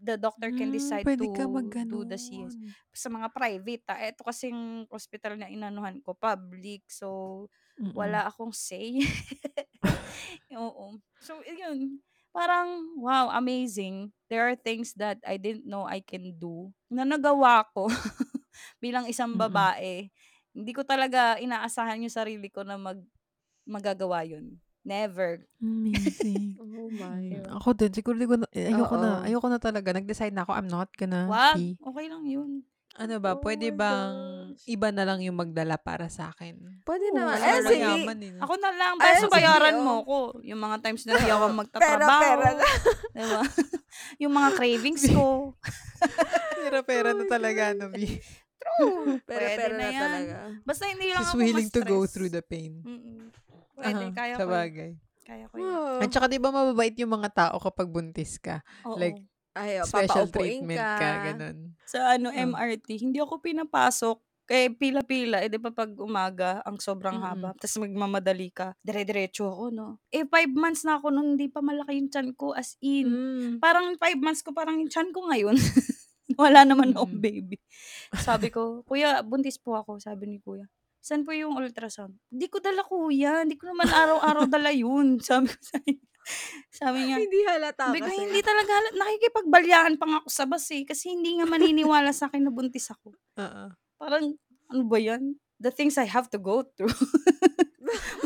the 0.00 0.16
doctor 0.20 0.50
can 0.52 0.70
Hmm, 0.70 0.74
decide 0.74 1.06
pwede 1.06 1.26
to 1.26 1.28
ka 1.36 1.44
do 1.88 2.04
the 2.08 2.16
CS. 2.20 2.56
mag-ganon. 2.56 2.74
Sa 2.94 3.08
mga 3.12 3.28
private, 3.32 3.84
ah, 3.92 4.00
eto 4.02 4.24
kasing 4.26 4.86
hospital 4.90 5.36
na 5.38 5.48
inanuhan 5.52 6.00
ko, 6.04 6.16
public. 6.16 6.84
So, 6.90 7.46
Mm-mm. 7.80 7.90
wala 7.96 8.28
akong 8.28 8.52
say. 8.56 9.00
Oo. 10.54 10.98
So, 11.20 11.40
yun. 11.46 12.00
Parang, 12.30 12.94
wow, 13.02 13.30
amazing. 13.34 14.14
There 14.30 14.46
are 14.46 14.54
things 14.54 14.94
that 15.02 15.18
I 15.26 15.34
didn't 15.36 15.66
know 15.66 15.82
I 15.82 15.98
can 15.98 16.38
do 16.38 16.70
na 16.86 17.02
nagawa 17.02 17.66
ko 17.74 17.90
bilang 18.84 19.06
isang 19.10 19.34
Mm-mm. 19.34 19.70
babae. 19.74 20.10
Hindi 20.54 20.72
ko 20.74 20.82
talaga 20.86 21.38
inaasahan 21.42 22.02
yung 22.06 22.14
sarili 22.14 22.50
ko 22.50 22.62
na 22.66 22.78
mag 22.78 23.02
magagawa 23.70 24.26
yun. 24.26 24.58
Never. 24.80 25.46
Amazing. 25.56 26.56
Oh 26.80 26.88
my. 26.88 27.22
Mm, 27.36 27.46
Ako 27.60 27.72
din, 27.72 27.92
siguro 27.92 28.16
di 28.16 28.24
ko 28.24 28.34
na, 28.34 28.48
eh, 28.50 28.68
ayoko 28.68 28.96
na, 28.96 29.20
Oo. 29.20 29.24
ayoko 29.24 29.46
na 29.46 29.58
talaga. 29.58 29.92
Nag-decide 29.92 30.32
na 30.32 30.42
ako, 30.42 30.52
I'm 30.52 30.66
not 30.66 30.88
gonna 30.92 31.24
Wag. 31.24 31.54
be. 31.54 31.76
Okay 31.76 32.06
lang 32.08 32.24
yun. 32.24 32.50
Ano 32.92 33.16
ba, 33.16 33.36
Oh 33.36 33.40
pwede 33.40 33.70
my 33.70 33.76
bang 33.76 34.12
gosh. 34.50 34.64
iba 34.66 34.88
na 34.90 35.04
lang 35.04 35.20
yung 35.20 35.36
magdala 35.36 35.76
para 35.76 36.08
sa 36.08 36.34
akin? 36.34 36.58
Pwede 36.82 37.06
Oo, 37.08 37.16
naman. 37.16 37.36
wala 37.36 37.46
Eh, 37.46 37.62
sige. 37.62 37.84
Mayaman 37.86 38.18
eh. 38.18 38.32
Ako 38.40 38.54
na 38.56 38.70
lang. 38.72 38.94
Ay, 38.96 39.04
Pero 39.06 39.20
sige, 39.20 39.32
bayaran 39.32 39.76
oh. 39.76 39.84
mo 39.84 39.94
ko. 40.02 40.18
Yung 40.42 40.58
mga 40.58 40.76
times 40.80 41.04
na 41.04 41.12
di 41.14 41.28
ako 41.28 41.44
Pera, 41.46 41.58
magtatrabaho. 41.60 42.20
pera 42.20 42.48
lang. 42.50 42.78
Diba? 43.16 43.42
yung 44.18 44.32
mga 44.32 44.48
cravings 44.54 45.04
ko. 45.06 45.26
Pera-pera 46.56 47.10
na 47.12 47.24
talaga, 47.26 47.62
no, 47.72 47.88
B. 47.90 48.18
True. 48.58 49.16
Pero, 49.22 49.40
Pwede 49.40 49.56
pero 49.56 49.72
na 49.72 49.78
na 49.78 49.86
yan. 49.86 50.02
talaga. 50.02 50.36
Basta 50.62 50.84
hindi 50.86 51.06
lang 51.08 51.20
She's 51.20 51.30
ako 51.30 51.38
willing 51.38 51.70
to 51.70 51.80
go 51.82 51.96
ma-stress. 51.98 52.12
through 52.12 52.30
the 52.30 52.42
pain. 52.42 52.72
Mm-mm. 52.82 53.20
Pwede, 53.80 54.04
Aha, 54.04 54.14
kaya 54.14 54.34
sa 54.36 54.44
ko. 54.44 54.52
Kaya 55.20 55.44
ko 55.46 55.54
yun. 55.56 55.66
Oh. 55.66 55.98
At 55.98 56.10
saka 56.10 56.26
di 56.26 56.36
ba 56.36 56.50
mababait 56.50 56.94
yung 56.96 57.12
mga 57.12 57.30
tao 57.30 57.56
kapag 57.56 57.88
buntis 57.88 58.36
ka? 58.36 58.60
Oo. 58.84 58.96
like, 58.96 59.16
Ay, 59.50 59.82
oh, 59.82 59.84
Special 59.84 60.30
treatment 60.30 60.78
ka. 60.78 60.94
ka, 60.96 61.10
ganun. 61.26 61.74
sa 61.82 62.14
ano, 62.14 62.30
Oh. 62.30 62.38
MRT, 62.46 62.86
hindi 63.00 63.18
ako 63.18 63.42
pinapasok. 63.42 64.16
Eh, 64.46 64.66
pila-pila. 64.68 65.42
Eh, 65.42 65.50
di 65.50 65.58
ba 65.58 65.70
pag 65.70 65.90
umaga, 65.94 66.58
ang 66.62 66.78
sobrang 66.78 67.18
Mm-mm. 67.18 67.30
haba. 67.38 67.50
Tapos 67.54 67.78
magmamadali 67.78 68.50
ka. 68.50 68.74
Dire-diretso 68.80 69.46
ako, 69.46 69.64
no? 69.70 69.86
Eh, 70.10 70.26
five 70.26 70.50
months 70.50 70.82
na 70.82 70.98
ako 70.98 71.10
nung 71.10 71.34
hindi 71.34 71.46
pa 71.46 71.62
malaki 71.62 71.94
yung 71.94 72.10
chan 72.10 72.30
ko. 72.34 72.50
As 72.50 72.74
in. 72.80 73.06
Mm. 73.06 73.50
Parang 73.58 73.94
five 73.94 74.18
months 74.18 74.42
ko, 74.42 74.50
parang 74.50 74.74
yung 74.76 74.90
chan 74.90 75.06
ko 75.08 75.30
ngayon. 75.30 75.54
Wala 76.34 76.62
naman 76.62 76.90
akong 76.90 77.14
Mm. 77.14 77.22
baby. 77.22 77.56
Sabi 78.16 78.50
ko, 78.50 78.82
Kuya, 78.82 79.22
buntis 79.22 79.54
po 79.54 79.74
ako. 79.74 79.98
Sabi 79.98 80.26
ni 80.26 80.38
Kuya. 80.38 80.66
Saan 81.00 81.24
po 81.24 81.32
yung 81.32 81.56
ultrasound? 81.56 82.12
Hindi 82.28 82.46
ko 82.52 82.60
dala, 82.60 82.84
Kuya. 82.84 83.42
Hindi 83.44 83.56
ko 83.56 83.72
naman 83.72 83.88
araw-araw 83.88 84.44
dala 84.46 84.68
yun. 84.70 85.16
Sabi 85.26 85.48
ko 85.48 85.56
sa 85.64 85.80
Sabi 86.70 87.08
niya, 87.08 87.16
Hindi 87.16 87.40
halata 87.48 87.90
sabi 87.90 88.04
ko, 88.04 88.12
kasi. 88.12 88.20
hindi 88.22 88.40
talaga, 88.44 88.70
halat- 88.70 88.96
nakikipagbalyahan 89.00 89.94
pa 89.96 90.04
nga 90.06 90.18
ako 90.20 90.28
sa 90.28 90.44
bus 90.44 90.66
eh. 90.76 90.84
Kasi 90.84 91.16
hindi 91.16 91.40
nga 91.40 91.48
maniniwala 91.48 92.12
sa 92.12 92.28
akin 92.28 92.44
na 92.44 92.52
buntis 92.52 92.92
ako. 92.92 93.16
Oo. 93.42 93.64
Parang, 93.96 94.36
ano 94.70 94.82
ba 94.86 94.98
yan? 95.00 95.34
The 95.60 95.72
things 95.72 95.96
I 95.96 96.06
have 96.08 96.28
to 96.32 96.38
go 96.40 96.62
through. 96.76 96.92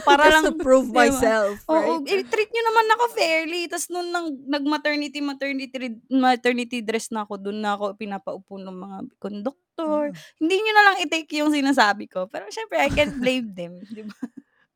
Para 0.05 0.29
Just 0.29 0.35
lang, 0.37 0.45
to 0.45 0.53
prove 0.61 0.89
Diba? 0.93 1.01
myself, 1.09 1.57
Oo, 1.67 2.05
right? 2.05 2.13
eh, 2.13 2.25
treat 2.29 2.51
nyo 2.53 2.63
naman 2.69 2.87
ako 2.93 3.05
fairly. 3.17 3.63
Tapos 3.67 3.89
nung 3.89 4.09
nang, 4.13 4.29
nag-maternity, 4.45 5.19
maternity, 5.25 5.77
maternity 6.13 6.79
dress 6.85 7.09
na 7.09 7.25
ako, 7.25 7.41
doon 7.41 7.59
na 7.65 7.73
ako 7.75 7.97
pinapaupo 7.97 8.61
ng 8.61 8.77
mga 8.77 8.99
conductor. 9.17 10.13
Mm. 10.13 10.17
Hindi 10.45 10.57
nyo 10.61 10.73
na 10.77 10.85
lang 10.85 10.97
i-take 11.09 11.33
yung 11.41 11.51
sinasabi 11.51 12.05
ko. 12.07 12.29
Pero 12.29 12.47
syempre, 12.53 12.79
I 12.85 12.93
can't 12.93 13.17
blame 13.17 13.51
them. 13.57 13.81
Di 13.81 14.05
ba? 14.05 14.17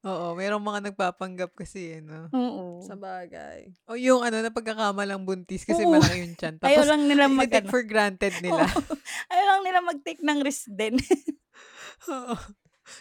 Oo, 0.07 0.39
merong 0.39 0.63
mga 0.63 0.81
nagpapanggap 0.91 1.59
kasi, 1.59 1.99
eh, 1.99 2.01
no? 2.01 2.31
Oo. 2.31 2.81
Sa 2.87 2.95
bagay. 2.95 3.75
O 3.91 3.99
yung 3.99 4.23
ano, 4.23 4.39
na 4.39 4.55
pagkakamalang 4.55 5.27
buntis 5.27 5.67
kasi 5.67 5.83
Oo. 5.83 5.99
malaki 5.99 6.23
yung 6.23 6.39
chan. 6.39 6.55
Ayaw 6.63 6.87
Tapos, 6.87 6.91
lang 6.95 7.03
nila 7.11 7.27
mag, 7.27 7.51
take 7.51 7.67
ano, 7.67 7.73
for 7.75 7.83
granted 7.83 8.35
nila. 8.39 8.63
Oo. 8.63 8.95
Ayaw 9.35 9.45
lang 9.45 9.63
nila 9.67 9.81
mag-take 9.83 10.23
ng 10.23 10.39
risk 10.47 10.71
din. 10.71 10.95
Oo. 12.15 12.35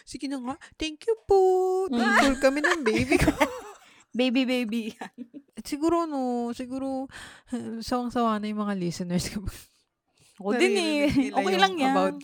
Sige 0.02 0.26
na 0.26 0.38
nga, 0.38 0.54
thank 0.74 1.04
you 1.04 1.16
po. 1.24 1.38
Mm. 1.88 1.96
Thankful 1.96 2.36
kami 2.40 2.58
ng 2.60 2.80
baby 2.82 3.16
ko. 3.16 3.30
baby, 4.18 4.42
baby. 4.42 4.82
At 5.54 5.64
siguro, 5.64 6.04
no, 6.04 6.50
siguro, 6.52 7.06
sawang-sawa 7.84 8.38
na 8.38 8.48
yung 8.48 8.62
mga 8.62 8.74
listeners 8.74 9.28
ko. 9.28 9.42
Ako 10.38 10.54
din 10.54 10.74
eh. 10.74 11.10
Nila 11.10 11.34
Okay 11.34 11.50
yung 11.50 11.62
lang 11.62 11.74
yan. 11.76 11.92
About, 11.92 12.16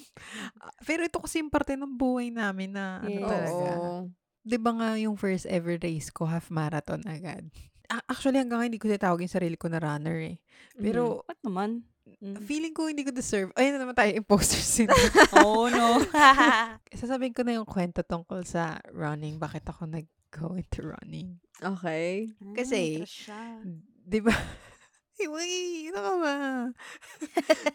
Ah, 0.57 0.70
pero 0.83 1.03
ito 1.03 1.18
kasi 1.18 1.42
yung 1.42 1.50
parte 1.50 1.74
ng 1.74 1.98
buhay 1.98 2.31
namin 2.31 2.70
na, 2.70 3.03
ano 3.03 3.11
Yes. 3.11 3.27
talaga. 3.27 3.70
Oo. 3.74 3.94
Di 4.40 4.55
ba 4.55 4.70
nga 4.70 4.88
yung 4.94 5.16
first 5.16 5.44
ever 5.44 5.74
race 5.77 6.09
ko, 6.09 6.24
half 6.24 6.46
marathon 6.46 7.03
agad. 7.05 7.48
A- 7.90 8.07
Actually, 8.07 8.38
hanggang 8.38 8.61
ngayon, 8.61 8.70
hindi 8.70 8.79
ko 8.79 8.87
tinatawag 8.87 9.20
yung 9.20 9.33
sarili 9.33 9.57
ko 9.57 9.66
na 9.66 9.77
runner 9.79 10.14
eh. 10.20 10.37
Pero, 10.74 11.27
Ba't 11.27 11.42
naman? 11.42 11.83
Mm. 12.20 12.36
feeling 12.40 12.70
ko 12.70 12.84
hindi 12.84 13.00
ko 13.00 13.10
deserve. 13.10 13.48
Ayun 13.54 13.74
na 13.74 13.80
naman 13.80 13.96
tayo, 13.96 14.12
imposter 14.16 14.56
syndrome. 14.56 15.08
oh 15.40 15.66
no. 15.66 16.00
Sasabihin 16.94 17.32
ko 17.32 17.42
na 17.42 17.56
yung 17.56 17.64
kwento 17.64 18.00
tungkol 18.00 18.44
sa 18.44 18.76
running. 18.90 19.36
Bakit 19.36 19.64
ako 19.66 19.88
nag-go 19.88 20.52
into 20.52 20.84
running. 20.84 21.40
Okay. 21.58 22.28
Kasi, 22.52 23.00
siya. 23.04 23.60
Di 23.98 24.20
ba? 24.20 24.36
Uy, 25.24 25.88
ano 25.88 26.00
ka 26.00 26.12
ba? 26.18 26.34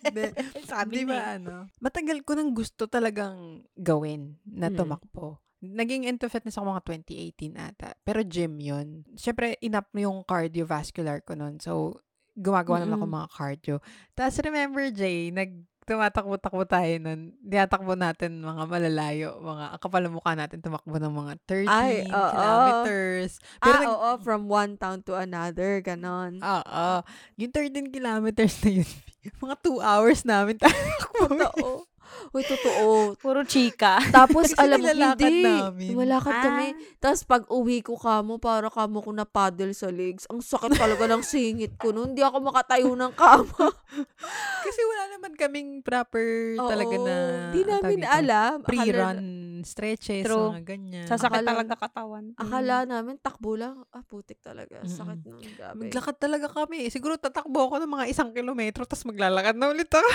Di, 0.06 0.22
Sabi 0.64 0.94
di 0.94 1.04
na 1.04 1.10
ba 1.10 1.18
eh. 1.18 1.36
ano? 1.40 1.54
Matagal 1.80 2.22
ko 2.22 2.36
nang 2.36 2.52
gusto 2.52 2.86
talagang 2.86 3.64
gawin 3.74 4.38
na 4.46 4.68
Mm. 4.68 4.76
tumakbo. 4.76 5.40
Naging 5.60 6.08
into 6.08 6.28
fitness 6.28 6.56
ako 6.56 6.72
mga 6.72 6.84
2018 7.04 7.58
ata. 7.58 7.92
Pero 8.00 8.24
gym 8.24 8.60
yun. 8.60 9.04
Siyempre, 9.16 9.60
inap 9.60 9.92
yung 9.94 10.24
cardiovascular 10.24 11.20
ko 11.20 11.36
nun. 11.36 11.60
So, 11.60 12.00
gumagawa 12.40 12.80
naman 12.80 12.96
ako 12.96 13.06
Mm-mm. 13.06 13.18
mga 13.20 13.30
cardio. 13.30 13.76
Tapos 14.14 14.36
remember, 14.40 14.84
Jay, 14.90 15.30
nag 15.30 15.52
tumatakbo-takbo 15.84 16.64
tayo 16.64 17.02
nun. 17.02 17.34
Tinatakbo 17.42 17.98
natin 17.98 18.40
mga 18.40 18.64
malalayo. 18.64 19.42
Mga, 19.42 19.66
ang 19.74 19.82
kapal 19.82 20.06
ng 20.06 20.14
mukha 20.14 20.38
natin 20.38 20.62
tumakbo 20.62 20.96
ng 20.96 21.10
mga 21.12 21.34
13 21.44 21.66
Ay, 21.66 21.94
oo. 22.06 22.30
kilometers. 22.30 23.32
ah, 23.58 23.66
nag- 23.68 23.90
oo, 23.90 24.10
from 24.22 24.46
one 24.46 24.78
town 24.78 25.02
to 25.02 25.18
another, 25.18 25.82
ganon. 25.82 26.38
Oo. 26.40 27.02
Yung 27.36 27.50
13 27.52 27.90
kilometers 27.90 28.62
na 28.62 28.70
yun, 28.70 28.90
mga 29.44 29.56
2 29.60 29.82
hours 29.82 30.22
namin 30.24 30.56
tayo. 30.62 30.78
Totoo. 31.18 31.90
Uy, 32.30 32.44
totoo. 32.44 32.86
Puro 33.24 33.42
chika. 33.44 33.98
Tapos, 34.10 34.52
Kasi 34.52 34.60
alam 34.60 34.80
mo, 34.80 34.86
nilalakad 34.86 35.20
hindi. 35.26 35.44
namin. 35.46 35.90
Malakad 35.98 36.36
kami. 36.40 36.68
Ah. 36.70 36.78
Tapos, 37.00 37.22
pag 37.24 37.44
uwi 37.50 37.82
ko 37.82 37.96
kamo, 37.96 38.38
para 38.38 38.70
kamo 38.70 39.00
ko 39.00 39.12
na 39.12 39.26
paddle 39.26 39.74
sa 39.74 39.90
legs. 39.90 40.30
Ang 40.30 40.40
sakit 40.40 40.78
talaga 40.78 41.10
ng 41.10 41.24
singit 41.32 41.74
ko 41.76 41.90
noon. 41.90 42.14
Hindi 42.14 42.22
ako 42.22 42.38
makatayo 42.42 42.94
ng 42.94 43.14
kama. 43.14 43.66
Kasi 44.66 44.82
wala 44.86 45.04
naman 45.12 45.32
kaming 45.34 45.82
proper 45.82 46.54
talaga 46.60 46.96
na 47.00 47.16
Di 47.50 47.62
ang 47.62 47.68
tawag 47.68 47.82
namin 47.82 48.00
dito, 48.00 48.12
alam. 48.12 48.56
pre-run 48.62 49.20
stretches, 49.60 50.24
True. 50.24 50.56
mga 50.56 50.64
ganyan. 50.64 51.06
Sasakit 51.06 51.44
Akala- 51.44 51.52
talaga 51.52 51.74
katawan. 51.76 52.26
Akala, 52.36 52.48
akala 52.48 52.76
namin, 52.88 53.16
takbo 53.20 53.60
lang. 53.60 53.84
Ah, 53.92 54.04
putik 54.04 54.40
talaga. 54.40 54.80
Mm-mm. 54.80 54.92
Sakit 54.92 55.20
nun. 55.26 55.44
Grabe. 55.44 55.76
Maglakad 55.76 56.16
talaga 56.16 56.48
kami. 56.48 56.88
Siguro 56.88 57.20
tatakbo 57.20 57.68
ako 57.68 57.84
ng 57.84 57.92
mga 57.92 58.06
isang 58.08 58.30
kilometro 58.32 58.88
tapos 58.88 59.04
maglalakad 59.04 59.56
na 59.56 59.68
ulit 59.68 59.92
ako. 59.92 60.10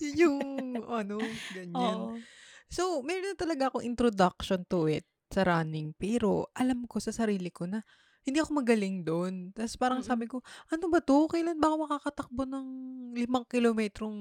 Yun 0.00 0.14
yung 0.16 0.38
ano, 0.88 1.18
ganyan. 1.54 1.98
Oo. 2.12 2.18
So, 2.66 3.00
meron 3.06 3.34
na 3.34 3.38
talaga 3.38 3.70
akong 3.70 3.86
introduction 3.86 4.66
to 4.66 4.90
it 4.90 5.06
sa 5.30 5.46
running. 5.46 5.94
Pero, 5.94 6.50
alam 6.54 6.86
ko 6.86 6.98
sa 6.98 7.14
sarili 7.14 7.50
ko 7.54 7.66
na 7.70 7.82
hindi 8.26 8.42
ako 8.42 8.58
magaling 8.58 9.06
doon. 9.06 9.54
Tapos 9.54 9.78
parang 9.78 10.02
Mm-mm. 10.02 10.10
sabi 10.10 10.26
ko, 10.26 10.42
ano 10.66 10.84
ba 10.90 10.98
to? 10.98 11.30
Kailan 11.30 11.56
ba 11.56 11.70
ako 11.70 11.86
makakatakbo 11.86 12.42
ng 12.42 12.66
limang 13.14 13.46
kilometrong 13.46 14.18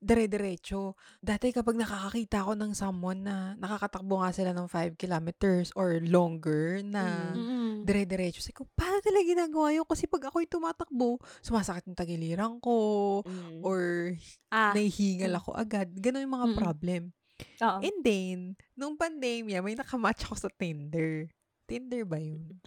dire-diretso? 0.00 0.94
Dati 1.18 1.50
kapag 1.50 1.74
nakakakita 1.74 2.46
ako 2.46 2.52
ng 2.54 2.72
someone 2.72 3.20
na 3.20 3.52
nakakatakbo 3.58 4.22
nga 4.22 4.30
sila 4.30 4.54
ng 4.54 4.64
5 4.64 4.94
kilometers 4.94 5.74
or 5.74 5.98
longer 6.00 6.78
na 6.80 7.34
Mm. 7.34 7.36
Mm-mm. 7.36 7.72
dire-diretso. 7.82 8.38
Sabi 8.38 8.54
ko, 8.54 8.70
paano 8.70 9.02
nila 9.02 9.20
ginagawa 9.26 9.74
yun? 9.74 9.84
Kasi 9.84 10.06
pag 10.06 10.30
ako'y 10.30 10.46
tumatakbo, 10.46 11.18
sumasakit 11.42 11.84
yung 11.84 11.98
tagiliran 11.98 12.62
ko 12.62 12.76
Mm. 13.26 13.60
or 13.60 14.14
Ah. 14.48 14.70
nahihingal 14.72 15.34
ako 15.36 15.52
agad. 15.52 15.90
Ganon 15.92 16.22
yung 16.22 16.36
mga 16.38 16.48
Mm-mm. 16.48 16.60
problem. 16.60 17.02
Oo. 17.58 17.78
And 17.80 17.98
then, 18.00 18.38
nung 18.74 18.94
pandemya, 18.94 19.58
may 19.58 19.74
nakamatch 19.74 20.28
ako 20.28 20.36
sa 20.38 20.50
Tinder. 20.52 21.26
Tinder 21.70 22.02
ba 22.02 22.18
yun? 22.18 22.58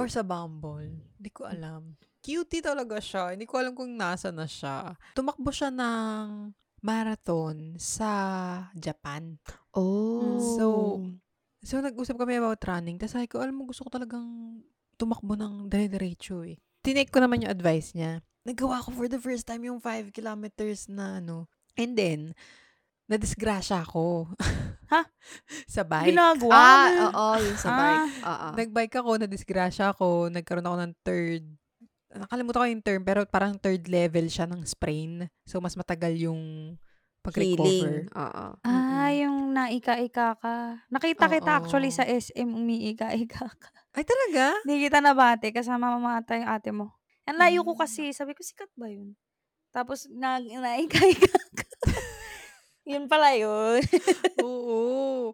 Or 0.00 0.08
sa 0.08 0.24
Bumble? 0.24 0.96
Hindi 1.20 1.28
ko 1.28 1.44
alam. 1.44 2.00
Cutie 2.24 2.64
talaga 2.64 2.96
siya. 2.96 3.36
Hindi 3.36 3.44
ko 3.44 3.60
alam 3.60 3.76
kung 3.76 3.92
nasa 3.92 4.32
na 4.32 4.48
siya. 4.48 4.96
Tumakbo 5.12 5.52
siya 5.52 5.68
ng 5.68 6.48
marathon 6.80 7.76
sa 7.76 8.08
Japan. 8.72 9.36
Oh. 9.76 10.40
So, 10.56 10.66
So, 11.64 11.80
nag-usap 11.80 12.20
kami 12.20 12.36
about 12.36 12.60
running. 12.68 13.00
Tapos 13.00 13.16
sabi 13.16 13.24
ko, 13.24 13.40
alam 13.40 13.56
mo, 13.56 13.64
gusto 13.64 13.88
ko 13.88 13.90
talagang 13.96 14.60
tumakbo 15.00 15.32
ng 15.32 15.72
dire-diretso 15.72 16.44
eh. 16.44 16.60
Tinake 16.84 17.08
ko 17.08 17.24
naman 17.24 17.40
yung 17.40 17.56
advice 17.56 17.96
niya. 17.96 18.20
Nagawa 18.44 18.84
ko 18.84 18.92
for 18.92 19.08
the 19.08 19.16
first 19.16 19.48
time 19.48 19.64
yung 19.64 19.80
5 19.80 20.12
kilometers 20.12 20.92
na 20.92 21.24
ano. 21.24 21.48
And 21.80 21.96
then, 21.96 22.36
nadisgrasya 23.08 23.84
ako. 23.84 24.32
Ha? 24.90 25.00
sa 25.74 25.82
bike. 25.84 26.12
Ginagawa 26.12 26.52
ah, 26.52 26.88
mo. 26.88 27.06
oo, 27.08 27.26
yung 27.40 27.58
sa 27.58 27.70
bike. 27.72 28.08
Oo. 28.24 28.48
Nag-bike 28.56 28.96
ako, 29.00 29.10
nadisgrasya 29.20 29.86
ako. 29.92 30.28
Nagkaroon 30.32 30.68
ako 30.68 30.76
ng 30.80 30.94
third, 31.04 31.44
nakalimutan 32.14 32.60
ko 32.60 32.66
yung 32.70 32.84
term, 32.84 33.02
pero 33.02 33.20
parang 33.26 33.58
third 33.58 33.84
level 33.90 34.26
siya 34.30 34.46
ng 34.48 34.62
sprain. 34.64 35.26
So, 35.44 35.58
mas 35.58 35.74
matagal 35.74 36.14
yung 36.16 36.74
pag-recover. 37.24 37.64
Healing. 37.64 38.12
Oo. 38.12 38.46
Ah, 38.62 39.08
yung 39.16 39.56
naika-ika 39.56 40.36
ka. 40.36 40.84
Nakita 40.92 41.24
kita 41.32 41.50
Oo. 41.56 41.58
actually 41.64 41.88
sa 41.88 42.04
SM, 42.04 42.46
umiika-ika 42.46 43.48
ka. 43.48 43.68
Ay, 43.96 44.04
talaga? 44.04 44.52
Hindi 44.68 44.84
kita 44.90 45.00
nabate 45.00 45.48
kasama 45.50 45.96
mamata 45.96 46.36
yung 46.36 46.50
ate 46.50 46.70
mo. 46.70 46.92
Ang 47.24 47.40
layo 47.40 47.64
ko 47.64 47.72
Hmm. 47.72 47.80
kasi, 47.88 48.12
sabi 48.12 48.36
ko, 48.36 48.44
sikat 48.44 48.68
ba 48.76 48.92
yun? 48.92 49.16
Tapos, 49.72 50.04
na, 50.12 50.36
naika-ika 50.38 51.32
ka. 51.56 51.63
Yun 52.84 53.08
pala 53.08 53.32
yun. 53.36 53.80
Oo. 54.44 55.32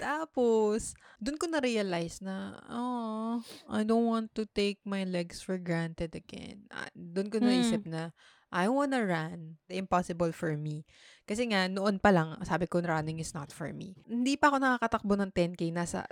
Tapos, 0.00 0.96
dun 1.20 1.36
ko 1.36 1.44
na-realize 1.44 2.24
na, 2.24 2.56
oh, 2.72 3.44
I 3.68 3.84
don't 3.84 4.08
want 4.08 4.32
to 4.32 4.48
take 4.48 4.80
my 4.88 5.04
legs 5.04 5.44
for 5.44 5.60
granted 5.60 6.16
again. 6.16 6.64
Ah, 6.72 6.88
dun 6.96 7.28
ko 7.28 7.36
naisip 7.36 7.84
na, 7.84 8.10
I 8.50 8.66
wanna 8.66 9.04
run. 9.06 9.60
The 9.70 9.78
impossible 9.78 10.34
for 10.34 10.56
me. 10.58 10.82
Kasi 11.22 11.46
nga, 11.52 11.70
noon 11.70 12.02
pa 12.02 12.10
lang, 12.10 12.34
sabi 12.42 12.66
ko, 12.66 12.82
running 12.82 13.22
is 13.22 13.30
not 13.30 13.54
for 13.54 13.70
me. 13.70 13.94
Hindi 14.08 14.34
pa 14.34 14.50
ako 14.50 14.56
nakakatakbo 14.58 15.14
ng 15.14 15.30
10K. 15.30 15.70
Nasa, 15.70 16.02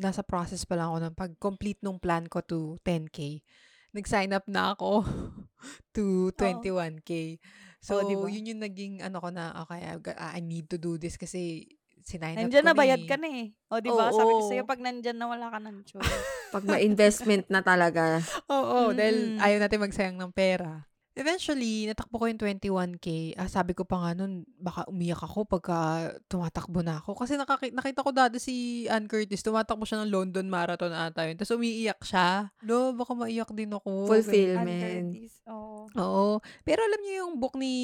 nasa 0.00 0.24
process 0.24 0.64
pa 0.64 0.80
lang 0.80 0.88
ako 0.88 0.98
ng 1.04 1.14
pag-complete 1.18 1.82
nung 1.84 2.00
plan 2.00 2.24
ko 2.30 2.40
to 2.40 2.80
10K. 2.80 3.44
Nag-sign 3.92 4.32
up 4.32 4.48
na 4.48 4.72
ako 4.72 5.04
to 5.94 6.32
21K. 6.38 7.36
So, 7.82 7.98
Oh, 7.98 8.06
diba? 8.06 8.30
yun 8.30 8.46
yung 8.46 8.62
naging, 8.62 9.02
ano 9.02 9.18
ko 9.18 9.28
na, 9.34 9.50
okay, 9.66 9.82
I 10.14 10.38
need 10.38 10.70
to 10.70 10.78
do 10.78 10.94
this 11.02 11.18
kasi 11.18 11.66
sinign 12.06 12.38
up 12.38 12.46
Nandyan 12.46 12.62
ko 12.62 12.66
na, 12.70 12.74
bayad 12.78 13.02
eh. 13.02 13.10
ka 13.10 13.16
na 13.18 13.28
eh. 13.28 13.46
O, 13.70 13.78
di 13.82 13.90
ba? 13.90 14.14
Sabi 14.14 14.32
ko 14.38 14.42
sa'yo, 14.46 14.62
pag 14.62 14.78
nandyan 14.78 15.18
na, 15.18 15.26
wala 15.26 15.50
ka 15.50 15.58
ng 15.58 15.78
choice. 15.90 16.26
Pag 16.54 16.62
may 16.62 16.86
investment 16.86 17.44
na 17.50 17.58
talaga. 17.58 18.22
Oo, 18.54 18.94
dahil 18.94 19.34
Mm-mm. 19.34 19.42
ayaw 19.42 19.58
natin 19.58 19.82
magsayang 19.82 20.18
ng 20.18 20.30
pera. 20.30 20.86
Eventually, 21.12 21.84
natakbo 21.84 22.16
ko 22.16 22.24
yung 22.24 22.40
21K. 22.40 23.36
Ah, 23.36 23.44
sabi 23.44 23.76
ko 23.76 23.84
pa 23.84 24.00
nga 24.00 24.10
nun, 24.16 24.48
baka 24.56 24.88
umiyak 24.88 25.20
ako 25.20 25.44
pagka 25.44 25.78
tumatakbo 26.24 26.80
na 26.80 26.96
ako. 26.98 27.12
Kasi 27.12 27.36
nakaki- 27.36 27.76
nakita 27.76 28.00
ko 28.00 28.10
dati 28.10 28.40
si 28.40 28.54
Ann 28.88 29.04
Curtis, 29.04 29.44
tumatakbo 29.44 29.84
siya 29.84 30.02
ng 30.02 30.12
London 30.12 30.48
Marathon 30.48 30.88
ata 30.90 31.28
yun. 31.28 31.36
Tapos 31.36 31.52
umiiyak 31.52 32.00
siya. 32.00 32.48
Lo, 32.64 32.96
baka 32.96 33.12
maiyak 33.12 33.52
din 33.52 33.76
ako. 33.76 34.08
Fulfill. 34.08 34.56
Ann 34.56 34.64
Amen. 34.64 35.12
Curtis, 35.12 35.44
oo. 35.46 35.84
Oo. 35.92 36.26
Pero 36.64 36.80
alam 36.80 37.00
niyo 37.04 37.12
yung 37.22 37.36
book 37.36 37.60
ni 37.60 37.74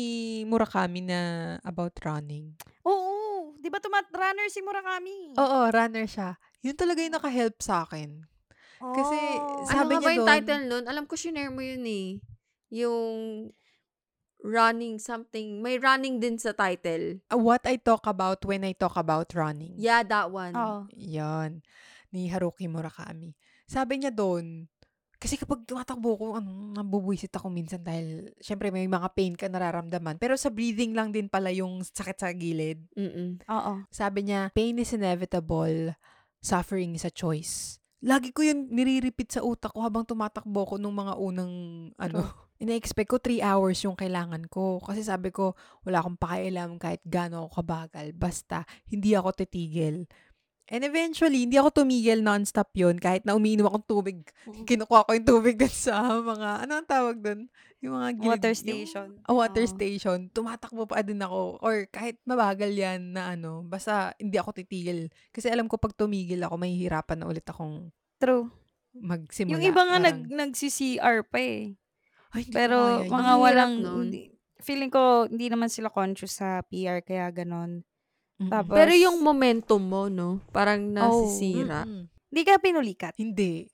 Murakami 0.48 1.04
na 1.04 1.20
about 1.62 1.92
running? 2.00 2.56
Oo, 2.82 3.52
di 3.56 3.68
ba 3.68 3.76
tumat 3.76 4.08
runner 4.08 4.48
si 4.48 4.64
Murakami? 4.64 5.36
Oo, 5.36 5.58
runner 5.68 6.08
siya. 6.08 6.40
Yun 6.64 6.74
talaga 6.74 7.04
yung 7.04 7.12
naka-help 7.12 7.60
sa 7.60 7.84
akin. 7.84 8.24
kasi 8.78 9.18
Oh. 9.36 9.66
Sabi 9.68 9.92
ano 9.92 10.00
nga 10.00 10.00
niya 10.00 10.06
ba 10.06 10.16
yung 10.16 10.28
title 10.32 10.64
nun? 10.64 10.84
Alam 10.88 11.04
ko, 11.04 11.12
shinare 11.12 11.52
mo 11.52 11.60
yun 11.60 11.84
eh. 11.84 12.24
Yung 12.68 13.50
running 14.42 15.02
something. 15.02 15.58
May 15.58 15.78
running 15.82 16.22
din 16.22 16.38
sa 16.38 16.54
title. 16.54 17.22
Uh, 17.30 17.40
What 17.40 17.66
I 17.66 17.76
talk 17.78 18.06
about 18.06 18.38
when 18.46 18.62
I 18.62 18.72
talk 18.72 18.94
about 18.94 19.34
running. 19.34 19.74
Yeah, 19.76 20.06
that 20.06 20.30
one. 20.30 20.54
Oo. 20.54 20.86
Yan. 20.94 21.62
Ni 22.14 22.30
Haruki 22.30 22.70
Murakami. 22.70 23.34
Sabi 23.68 24.00
niya 24.00 24.14
doon, 24.14 24.64
kasi 25.18 25.34
kapag 25.34 25.66
tumatakbo 25.66 26.14
ko, 26.14 26.26
ano, 26.38 26.70
nabubuisit 26.72 27.34
ako 27.34 27.50
minsan 27.50 27.82
dahil, 27.82 28.30
syempre 28.38 28.70
may 28.70 28.86
mga 28.86 29.10
pain 29.12 29.34
ka 29.34 29.50
nararamdaman. 29.50 30.14
Pero 30.16 30.38
sa 30.38 30.48
breathing 30.48 30.94
lang 30.94 31.10
din 31.10 31.26
pala 31.26 31.50
yung 31.50 31.82
sakit 31.82 32.16
sa 32.16 32.30
gilid. 32.30 32.86
Mm-mm. 32.94 33.42
Oo. 33.50 33.72
Sabi 33.90 34.30
niya, 34.30 34.54
pain 34.54 34.78
is 34.78 34.94
inevitable, 34.94 35.98
suffering 36.38 36.94
is 36.94 37.02
a 37.02 37.10
choice. 37.10 37.82
Lagi 37.98 38.30
ko 38.30 38.46
yun 38.46 38.70
nire-repeat 38.70 39.36
sa 39.36 39.42
utak 39.42 39.74
ko 39.74 39.82
habang 39.82 40.06
tumatakbo 40.06 40.62
ko 40.64 40.74
nung 40.78 40.94
mga 40.94 41.18
unang, 41.18 41.54
ano, 41.98 42.47
ina-expect 42.58 43.08
ko 43.08 43.18
3 43.18 43.38
hours 43.40 43.78
yung 43.82 43.94
kailangan 43.94 44.46
ko. 44.46 44.82
Kasi 44.82 45.02
sabi 45.02 45.30
ko, 45.30 45.54
wala 45.82 46.02
akong 46.02 46.18
pakialam 46.18 46.76
kahit 46.76 47.02
gaano 47.06 47.46
ako 47.46 47.62
kabagal. 47.62 48.06
Basta, 48.14 48.66
hindi 48.86 49.14
ako 49.14 49.30
titigil. 49.32 50.06
And 50.68 50.84
eventually, 50.84 51.48
hindi 51.48 51.56
ako 51.56 51.80
tumigil 51.80 52.20
non-stop 52.20 52.76
yun. 52.76 53.00
Kahit 53.00 53.24
na 53.24 53.32
umiinom 53.32 53.72
akong 53.72 53.88
tubig. 53.88 54.20
Kinukuha 54.68 55.08
ko 55.08 55.16
yung 55.16 55.24
tubig 55.24 55.56
dun 55.56 55.72
sa 55.72 56.20
mga, 56.20 56.68
ano 56.68 56.72
ang 56.76 56.84
tawag 56.84 57.16
dun? 57.24 57.48
Yung 57.80 57.96
mga 57.96 58.08
gilid- 58.20 58.28
Water 58.36 58.52
yung- 58.52 58.62
station. 58.68 59.08
Oh, 59.24 59.40
water 59.40 59.64
Oo. 59.64 59.72
station. 59.72 60.18
Tumatakbo 60.28 60.84
pa 60.84 61.00
din 61.00 61.24
ako. 61.24 61.56
Or 61.64 61.88
kahit 61.88 62.20
mabagal 62.28 62.68
yan 62.68 63.16
na 63.16 63.32
ano, 63.32 63.64
basta 63.64 64.12
hindi 64.20 64.36
ako 64.36 64.60
titigil. 64.60 65.08
Kasi 65.32 65.48
alam 65.48 65.72
ko 65.72 65.80
pag 65.80 65.96
tumigil 65.96 66.44
ako, 66.44 66.60
mahihirapan 66.60 67.16
na 67.16 67.32
ulit 67.32 67.48
akong 67.48 67.88
True. 68.20 68.52
magsimula. 68.92 69.56
Yung 69.56 69.64
iba 69.64 69.82
nga 69.88 69.96
nag, 69.96 70.28
nag-CCR 70.28 71.24
pa 71.24 71.38
eh. 71.40 71.80
Ay, 72.30 72.42
hindi 72.42 72.52
ko 72.52 72.56
Pero 72.56 72.76
kaya 72.78 72.92
yun. 72.98 73.08
mga 73.08 73.14
Ang 73.14 73.24
hirap 73.24 73.40
walang, 73.40 73.72
nun. 73.78 74.04
hindi- 74.06 74.28
feeling 74.58 74.90
ko 74.90 75.02
hindi 75.24 75.46
naman 75.46 75.68
sila 75.68 75.88
conscious 75.88 76.34
sa 76.34 76.60
PR 76.62 77.00
kaya 77.00 77.30
ganon. 77.30 77.86
Tapos, 78.38 78.70
Pero 78.72 78.92
yung 78.92 79.18
momentum 79.18 79.80
mo, 79.80 80.06
no? 80.06 80.38
Parang 80.48 80.78
nasisira. 80.84 81.82
Mm-mm. 81.82 82.06
Hindi 82.28 82.42
ka 82.44 82.56
pinulikat. 82.56 83.14
Hindi. 83.16 83.66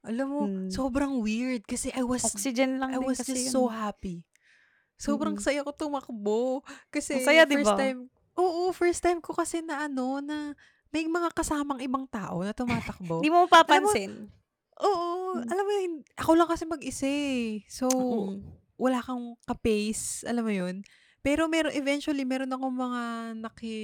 Alam 0.00 0.26
mo, 0.26 0.40
Hmm. 0.42 0.68
sobrang 0.68 1.20
weird 1.20 1.60
kasi 1.62 1.90
I 1.90 2.00
was 2.00 2.24
Oxygen 2.24 2.80
lang 2.80 2.90
I 2.90 2.96
din 2.96 3.04
was 3.04 3.18
kasi 3.18 3.36
just 3.36 3.44
yun. 3.46 3.52
so 3.54 3.68
happy. 3.68 4.24
Sobrang 4.96 5.34
Mm-mm. 5.34 5.44
saya 5.44 5.60
ko 5.60 5.72
tumakbo. 5.72 6.64
Kasi 6.88 7.20
saya, 7.20 7.44
di 7.44 7.56
first 7.56 7.68
ba? 7.68 7.76
time, 7.78 8.08
oo, 8.34 8.68
first 8.70 9.00
time 9.00 9.18
ko 9.18 9.32
kasi 9.32 9.60
na 9.60 9.84
ano, 9.84 10.20
na 10.20 10.56
may 10.88 11.04
mga 11.04 11.32
kasamang 11.32 11.80
ibang 11.80 12.04
tao 12.06 12.40
na 12.40 12.52
tumatakbo. 12.52 13.20
Hindi 13.20 13.28
mo 13.28 13.44
mapapansin. 13.44 14.32
Oo, 14.80 15.38
Mm. 15.38 15.46
alam 15.46 15.64
mo 15.64 15.72
yun, 15.72 15.92
ako 16.16 16.30
lang 16.34 16.48
kasi 16.48 16.64
mag-isa 16.66 17.06
eh. 17.06 17.62
So, 17.68 17.86
wala 18.74 18.98
kang 18.98 19.36
ka-pace, 19.46 20.24
alam 20.24 20.42
mo 20.42 20.50
yun. 20.50 20.82
Pero 21.20 21.52
meron, 21.52 21.76
eventually, 21.76 22.24
meron 22.24 22.48
akong 22.48 22.72
mga 22.72 23.02
naki, 23.44 23.74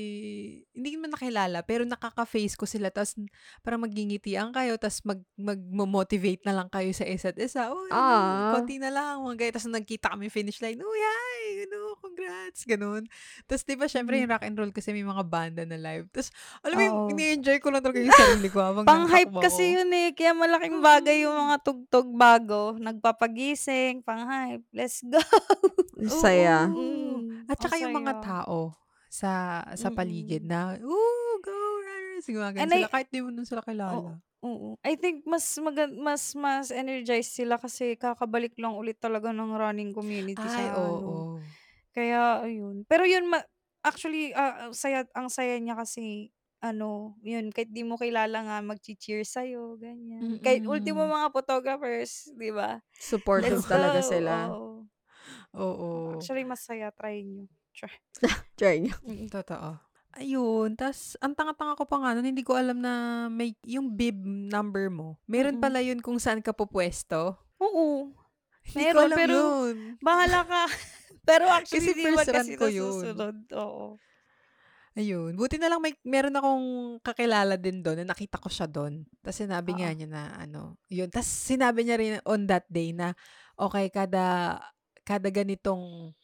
hindi 0.72 0.96
man 0.96 1.12
nakilala, 1.12 1.60
pero 1.60 1.84
nakaka-face 1.84 2.56
ko 2.56 2.64
sila, 2.64 2.88
tapos 2.88 3.12
parang 3.60 3.84
magingitian 3.84 4.56
kayo, 4.56 4.80
tapos 4.80 5.04
mag, 5.04 5.20
mag-motivate 5.36 6.40
na 6.48 6.56
lang 6.56 6.72
kayo 6.72 6.88
sa 6.96 7.04
isa't 7.04 7.36
isa. 7.36 7.68
Oh, 7.68 7.84
Ah. 7.92 8.56
konti 8.56 8.80
na 8.80 8.88
lang, 8.88 9.20
mga 9.20 9.36
ganyan. 9.36 9.52
Tapos 9.52 9.68
nagkita 9.68 10.16
kami 10.16 10.32
finish 10.32 10.64
line, 10.64 10.80
uy, 10.80 10.96
hi, 10.98 11.68
ano, 11.68 11.85
congrats, 12.16 12.64
ganun. 12.64 13.04
Tapos, 13.44 13.62
di 13.62 13.76
ba, 13.76 13.84
syempre, 13.84 14.16
yung 14.16 14.32
rock 14.32 14.48
and 14.48 14.56
roll 14.56 14.72
kasi 14.72 14.90
may 14.90 15.04
mga 15.04 15.24
banda 15.28 15.62
na 15.68 15.76
live. 15.76 16.08
Tapos, 16.08 16.32
alam 16.64 16.74
mo, 16.74 16.82
yung 16.82 16.96
Oo. 16.96 17.08
ini-enjoy 17.12 17.60
ko 17.60 17.68
lang 17.68 17.84
talaga 17.84 18.00
yung 18.00 18.16
sarili 18.24 18.48
ko 18.48 18.64
habang 18.64 18.88
Pang-hype 18.88 19.36
kasi 19.36 19.76
yun 19.76 19.92
eh. 19.92 20.16
Kaya 20.16 20.32
malaking 20.32 20.80
bagay 20.80 21.28
yung 21.28 21.36
mga 21.36 21.56
tugtog 21.60 22.08
bago. 22.16 22.80
Nagpapagising, 22.80 24.00
pang-hype. 24.00 24.64
Let's 24.72 25.04
go. 25.04 25.20
Saya. 26.24 26.72
Mm, 26.72 27.44
At 27.44 27.60
saka 27.60 27.76
ang 27.76 27.92
yung 27.92 27.96
mga 28.00 28.14
tao 28.24 28.72
sa 29.06 29.60
sa 29.76 29.88
paligid 29.92 30.44
Mm-mm. 30.44 30.50
na, 30.50 30.76
ooh, 30.80 31.34
go 31.40 31.52
runners! 31.84 32.24
Gumagano 32.26 32.64
And 32.64 32.70
sila 32.72 32.88
I- 32.88 32.92
kahit 32.92 33.08
di 33.12 33.20
mo 33.20 33.28
nun 33.28 33.44
sila 33.44 33.60
kilala. 33.60 34.16
Oo. 34.46 34.78
I 34.86 34.94
think 34.94 35.26
mas 35.26 35.42
magan 35.58 35.98
mas 35.98 36.30
mas 36.38 36.70
energized 36.70 37.34
sila 37.34 37.58
kasi 37.58 37.98
kakabalik 37.98 38.54
lang 38.62 38.78
ulit 38.78 38.94
talaga 38.94 39.34
ng 39.34 39.58
running 39.58 39.90
community 39.90 40.38
Ay, 40.38 40.70
sa 40.70 40.78
oo. 40.78 40.86
ano. 40.86 41.12
Kaya 41.96 42.44
ayun. 42.44 42.84
Pero 42.84 43.08
yun 43.08 43.32
ma- 43.32 43.48
actually 43.80 44.36
ah, 44.36 44.68
saya 44.76 45.08
ang 45.16 45.32
saya 45.32 45.56
niya 45.56 45.72
kasi 45.72 46.28
ano, 46.60 47.16
yun 47.24 47.48
kahit 47.48 47.72
di 47.72 47.84
mo 47.88 47.96
kilala 47.96 48.44
nga 48.44 48.56
mag-cheer 48.60 49.24
sa 49.24 49.40
ganyan. 49.80 50.36
Kahit 50.44 50.68
ultimo 50.68 51.08
Mm-mm. 51.08 51.14
mga 51.16 51.28
photographers, 51.32 52.28
'di 52.36 52.52
ba? 52.52 52.84
Supportive 52.92 53.64
Let's 53.64 53.70
talaga 53.70 54.00
go. 54.04 54.08
sila. 54.12 54.34
Oo. 54.52 54.72
Oo. 55.56 55.90
Actually 56.20 56.44
masaya 56.44 56.92
try 56.92 57.24
niyo. 57.24 57.48
Try. 57.72 57.92
Try 58.60 58.76
nyo. 58.84 58.96
Mm. 59.04 59.28
Totoo. 59.32 59.80
Ayun. 60.16 60.72
tas 60.80 61.12
ang 61.20 61.36
tanga-tanga 61.36 61.76
ko 61.76 61.84
pa 61.84 62.00
nga 62.00 62.16
nun, 62.16 62.24
hindi 62.24 62.40
ko 62.40 62.56
alam 62.56 62.80
na 62.80 63.26
may, 63.28 63.52
yung 63.68 63.92
bib 63.92 64.16
number 64.24 64.88
mo, 64.88 65.20
meron 65.28 65.60
pala 65.60 65.84
yun 65.84 66.00
kung 66.00 66.16
saan 66.16 66.40
ka 66.40 66.56
pupwesto. 66.56 67.36
Oo. 67.60 68.16
Hindi 68.64 68.80
ko 68.80 68.96
Meron, 68.96 69.04
alam 69.12 69.18
pero 69.20 69.36
yun. 69.36 69.76
Bahala 70.00 70.40
ka. 70.48 70.62
pero 71.28 71.50
actually 71.52 71.90
Kasi 71.90 71.92
di 71.98 72.06
first 72.06 72.28
run 72.32 72.54
kasi 72.54 72.56
ko 72.56 72.66
yun. 72.70 73.26
nasusunod. 73.26 73.36
Oo. 73.54 73.98
Ayun. 74.96 75.36
Buti 75.36 75.60
na 75.60 75.68
lang 75.68 75.84
may 75.84 75.92
meron 76.08 76.32
akong 76.40 76.66
kakilala 77.04 77.60
din 77.60 77.84
do'n 77.84 78.00
na 78.04 78.16
nakita 78.16 78.40
ko 78.40 78.48
siya 78.48 78.64
do'n. 78.64 79.04
Tapos 79.20 79.36
sinabi 79.44 79.76
nga 79.76 79.90
Oo. 79.90 79.96
niya 79.96 80.08
na 80.08 80.22
ano, 80.40 80.80
yun. 80.88 81.12
Tapos 81.12 81.28
sinabi 81.28 81.84
niya 81.84 81.96
rin 82.00 82.16
on 82.24 82.48
that 82.48 82.64
day 82.72 82.96
na, 82.96 83.12
okey 83.60 83.92
kada 83.92 84.56
kada 85.04 85.28
ganitong 85.28 86.16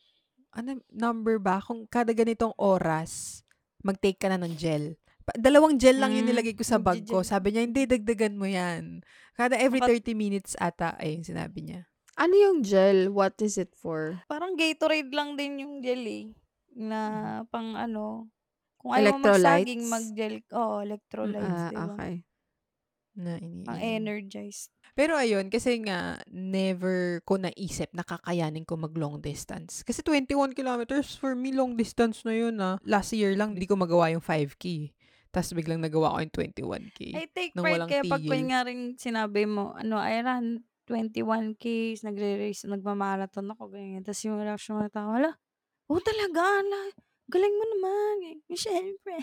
ano, 0.54 0.70
number 0.92 1.38
ba? 1.42 1.60
Kung 1.64 1.84
kada 1.88 2.12
ganitong 2.16 2.52
oras, 2.60 3.44
mag-take 3.84 4.18
ka 4.20 4.28
na 4.32 4.40
ng 4.40 4.56
gel. 4.56 4.96
Pa 5.28 5.36
dalawang 5.38 5.78
gel 5.80 6.00
lang 6.00 6.12
yung 6.16 6.26
Hmm, 6.26 6.32
nilagay 6.32 6.56
ko 6.56 6.64
sa 6.66 6.80
bag 6.82 7.04
ko. 7.08 7.22
Sabi 7.24 7.54
niya, 7.54 7.62
"Hindi, 7.68 7.86
dagdagan 7.88 8.36
mo 8.40 8.46
'yan." 8.48 9.04
Kada 9.38 9.56
every 9.60 9.80
Baka 9.80 9.86
30 9.86 10.16
minutes 10.16 10.56
ata, 10.60 10.96
ayun 11.00 11.22
sinabi 11.26 11.60
niya. 11.66 11.91
Ano 12.16 12.36
yung 12.36 12.60
gel? 12.60 13.08
What 13.08 13.40
is 13.40 13.56
it 13.56 13.72
for? 13.72 14.24
Parang 14.30 14.54
Gatorade 14.54 15.10
lang 15.10 15.34
din 15.34 15.62
yung 15.66 15.74
gel, 15.82 16.02
eh, 16.06 16.24
na 16.78 17.00
Mhm. 17.08 17.32
pang 17.50 17.74
ano, 17.74 18.30
kung 18.78 18.92
ayaw 18.94 19.10
mo 19.14 19.30
mag-saging, 19.30 19.86
Electrolytes? 19.86 19.86
mag-gel 19.90 20.42
oo, 20.54 20.82
electrolytes, 20.82 21.66
'di 21.66 21.78
ah, 21.78 21.86
ba? 21.86 21.96
okey. 21.96 22.24
Na 23.18 23.38
Pang 23.66 23.78
iniinom. 23.78 23.78
energize. 23.78 24.66
Pero 24.96 25.16
ayun, 25.16 25.48
kasi 25.52 25.80
nga 25.84 26.20
never 26.30 27.22
ko 27.24 27.38
naisip 27.40 27.92
na 27.96 28.04
kakayanin 28.06 28.64
ko 28.68 28.76
mag-long 28.80 29.20
distance. 29.22 29.82
Kasi 29.86 30.02
21 30.04 30.52
kilometers 30.56 31.16
for 31.16 31.34
me 31.38 31.52
long 31.54 31.76
distance 31.78 32.24
na 32.26 32.34
yun, 32.36 32.56
ah. 32.62 32.78
Last 32.84 33.12
year 33.16 33.34
lang 33.38 33.56
di 33.56 33.66
ko 33.68 33.76
magawa 33.78 34.12
yung 34.12 34.24
5K. 34.24 34.92
Ta's 35.32 35.52
biglang 35.56 35.80
nagawa 35.84 36.16
ko 36.16 36.18
yung 36.26 36.34
21K 36.34 37.00
I 37.12 37.28
take 37.28 37.58
nang 37.58 37.66
pride 37.66 37.84
walang 37.84 37.92
kaya 37.92 38.08
'pag 38.08 38.24
tigil. 38.24 38.24
kunyaring 38.24 38.96
sinabi 38.96 39.44
mo 39.44 39.76
ano, 39.76 40.00
"I 40.00 40.24
ran 40.24 40.64
21Ks, 40.88 42.02
nagre-race, 42.04 42.66
nagma-marathon 42.66 43.50
ako," 43.54 43.70
ganyan. 43.72 44.02
Ta's 44.02 44.22
yung 44.26 44.40
reaksyon 44.42 44.82
ng 44.82 44.92
tao, 44.92 45.12
"Hala, 45.14 45.32
oh 45.90 46.00
talaga? 46.02 46.42
Hala, 46.62 46.80
galing 47.30 47.54
mo 47.54 47.64
naman." 47.78 48.14
Eh, 48.28 48.36
siyempre. 48.58 49.16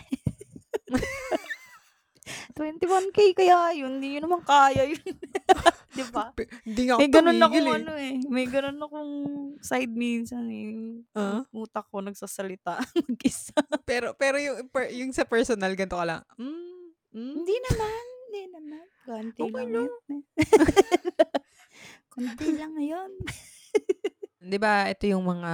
21K 2.55 3.19
kaya 3.39 3.73
yun, 3.75 3.97
hindi 3.99 4.17
niyo 4.17 4.25
naman 4.27 4.41
kaya 4.45 4.85
yun. 4.87 5.01
'Di 5.95 6.03
ba? 6.13 6.29
Pe 6.37 6.45
hindi 6.65 6.81
nga 6.85 6.93
ako 6.95 7.01
May 7.01 7.09
gano'n 7.09 7.39
tumigil, 7.41 7.65
akong 7.65 7.73
eh. 7.73 7.79
ano, 7.81 7.93
eh, 7.97 8.13
may 8.29 8.45
gano'n 8.45 8.79
akong 8.79 9.13
side 9.59 9.93
minsan, 9.93 10.45
eh, 10.53 11.01
Ah? 11.17 11.41
yung 11.41 11.65
utak 11.65 11.89
ko 11.89 11.97
nagsasalita 11.99 12.77
mag-isa. 13.09 13.57
Pero 13.89 14.13
pero 14.13 14.37
yung 14.37 14.69
per 14.69 14.93
yung 14.93 15.09
sa 15.09 15.25
personal 15.25 15.73
ganito 15.73 15.97
ka 15.97 16.05
lang, 16.05 16.21
"Hmm, 16.37 16.93
hmm." 17.13 17.33
Hindi 17.41 17.55
naman, 17.69 18.03
hindi 18.29 18.43
naman. 18.53 18.85
Konti 19.01 19.41
Okey 19.41 19.49
lang 19.49 19.69
lang. 19.73 19.89
yun, 19.89 20.03
eh. 20.13 20.21
Konti 22.19 22.51
lang 22.51 22.75
yun. 22.75 23.11
'Di 24.43 24.57
ba 24.59 24.91
ito 24.91 25.07
yung 25.07 25.23
mga 25.23 25.53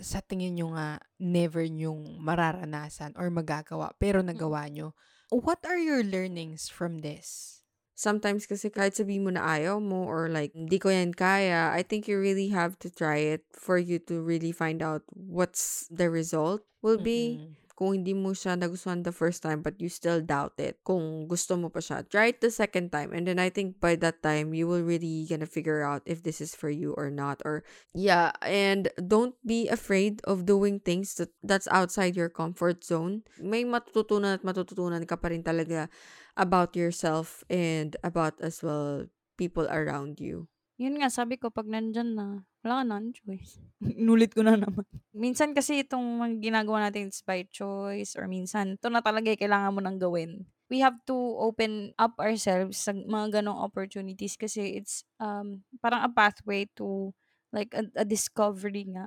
sa 0.00 0.20
tingin 0.24 0.56
niyo 0.56 0.72
nga 0.76 1.00
never 1.20 1.64
niyong 1.68 2.20
mararanasan 2.20 3.16
or 3.16 3.28
magagawa 3.32 3.92
pero 3.96 4.20
Mm. 4.20 4.28
nagawa 4.32 4.68
niyo. 4.72 4.92
What 5.32 5.64
are 5.68 5.76
your 5.80 6.00
learnings 6.00 6.68
from 6.72 7.00
this? 7.04 7.60
Sometimes 7.96 8.44
kasi 8.44 8.68
kahit 8.68 8.92
sabihin 8.92 9.24
mo 9.24 9.32
na 9.32 9.44
ayaw 9.56 9.80
mo 9.80 10.04
or 10.04 10.28
like, 10.28 10.52
"Hindi 10.52 10.76
ko 10.76 10.92
'yan 10.92 11.16
kaya," 11.16 11.72
I 11.72 11.80
think 11.80 12.04
you 12.08 12.20
really 12.20 12.52
have 12.52 12.76
to 12.84 12.92
try 12.92 13.20
it 13.36 13.48
for 13.56 13.80
you 13.80 13.96
to 14.08 14.20
really 14.20 14.52
find 14.52 14.84
out 14.84 15.04
what's 15.12 15.88
the 15.88 16.12
result 16.12 16.64
will 16.84 17.00
be. 17.00 17.40
Mm. 17.40 17.65
Kung 17.76 17.92
hindi 17.92 18.16
mo 18.16 18.32
siya 18.32 18.56
nagustuhan 18.56 19.04
the 19.04 19.12
first 19.12 19.44
time 19.44 19.60
but 19.60 19.76
you 19.76 19.92
still 19.92 20.24
doubt 20.24 20.56
it, 20.56 20.80
kung 20.80 21.28
gusto 21.28 21.60
mo 21.60 21.68
pa 21.68 21.84
siya, 21.84 22.08
try 22.08 22.32
it 22.32 22.40
the 22.40 22.48
second 22.48 22.88
time 22.88 23.12
and 23.12 23.28
then 23.28 23.36
I 23.36 23.52
think 23.52 23.78
by 23.78 24.00
that 24.00 24.24
time, 24.24 24.56
you 24.56 24.64
will 24.64 24.80
really 24.80 25.28
gonna 25.28 25.44
figure 25.44 25.84
out 25.84 26.00
if 26.08 26.24
this 26.24 26.40
is 26.40 26.56
for 26.56 26.72
you 26.72 26.96
or 26.96 27.12
not 27.12 27.44
or 27.44 27.68
yeah, 27.92 28.32
and 28.40 28.88
don't 28.96 29.36
be 29.44 29.68
afraid 29.68 30.24
of 30.24 30.48
doing 30.48 30.80
things 30.80 31.20
that 31.20 31.36
that's 31.44 31.68
outside 31.68 32.16
your 32.16 32.32
comfort 32.32 32.80
zone. 32.80 33.28
May 33.36 33.68
matututunan 33.68 34.40
at 34.40 34.42
matututunan 34.42 35.04
ka 35.04 35.20
pa 35.20 35.28
rin 35.28 35.44
talaga 35.44 35.92
about 36.40 36.72
yourself 36.72 37.44
and 37.52 37.92
about 38.00 38.40
as 38.40 38.64
well 38.64 39.04
people 39.36 39.68
around 39.68 40.16
you. 40.16 40.48
Yun 40.78 41.00
nga 41.00 41.08
sabi 41.08 41.40
ko 41.40 41.48
'pag 41.48 41.64
nandiyan 41.72 42.10
na, 42.12 42.26
wala 42.60 42.74
ka 42.80 42.84
ng 42.84 43.08
choice. 43.16 43.56
Inulit 44.00 44.32
ko 44.36 44.40
na 44.44 44.56
naman. 44.56 44.84
Minsan 45.14 45.54
kasi 45.54 45.80
itong 45.86 46.02
mga 46.18 46.34
ginagawa 46.42 46.88
natin 46.90 47.08
it's 47.08 47.22
by 47.22 47.46
choice 47.48 48.18
or 48.18 48.26
minsan 48.26 48.74
ito 48.76 48.88
na 48.90 49.00
talaga 49.00 49.30
yung 49.30 49.38
kailangan 49.40 49.72
mo 49.76 49.80
ng 49.80 49.98
gawin. 50.02 50.44
We 50.66 50.82
have 50.82 50.98
to 51.06 51.14
open 51.14 51.94
up 51.94 52.18
ourselves 52.18 52.82
sa 52.82 52.90
mga 52.90 53.38
gano'ng 53.40 53.54
opportunities 53.62 54.34
kasi 54.34 54.74
it's, 54.82 55.06
um, 55.22 55.62
parang 55.78 56.02
a 56.02 56.10
pathway 56.10 56.66
to 56.74 57.14
like 57.54 57.70
a 57.72 57.86
a 57.94 58.04
discovery 58.04 58.82
nga, 58.90 59.06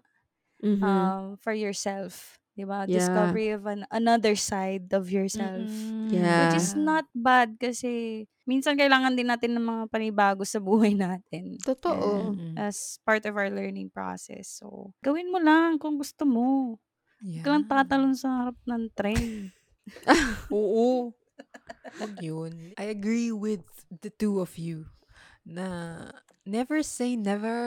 Mhm. 0.64 1.14
um, 1.14 1.38
for 1.42 1.54
yourself, 1.56 2.40
'di 2.58 2.66
ba? 2.68 2.86
Yeah. 2.86 2.92
Discovery 2.92 3.52
of 3.54 3.66
an 3.70 3.86
another 3.94 4.36
side 4.40 4.92
of 4.96 5.10
yourself. 5.12 5.94
Mm, 5.94 6.10
Yeah. 6.10 6.20
Which 6.38 6.54
is 6.58 6.74
yeah. 6.74 6.80
not 6.80 7.06
bad 7.16 7.58
kasi 7.62 8.26
minsan 8.50 8.74
kailangan 8.74 9.14
din 9.14 9.30
natin 9.30 9.54
ng 9.54 9.62
mga 9.62 9.84
panibago 9.94 10.42
sa 10.42 10.58
buhay 10.58 10.98
natin 10.98 11.62
Totoo. 11.62 12.34
Mm. 12.34 12.58
and 12.58 12.66
as 12.66 12.98
part 13.06 13.22
of 13.30 13.38
our 13.38 13.54
learning 13.54 13.94
process. 13.94 14.50
So, 14.58 14.90
gawin 15.06 15.30
mo 15.30 15.38
lang 15.38 15.78
kung 15.78 16.02
gusto 16.02 16.26
mo. 16.26 16.82
Huwag 17.22 17.44
ka 17.46 17.50
lang 17.54 17.66
Yeah. 17.68 17.72
tatalon 17.72 18.16
sa 18.18 18.30
harap 18.42 18.58
ng 18.66 18.84
train. 18.98 19.54
Oo. 20.50 21.14
Wag 22.02 22.14
yun. 22.18 22.74
I 22.76 22.90
agree 22.90 23.30
with 23.30 23.62
the 23.92 24.10
two 24.10 24.42
of 24.42 24.58
you 24.58 24.90
na 25.46 26.10
never 26.50 26.82
say 26.82 27.14
never. 27.14 27.58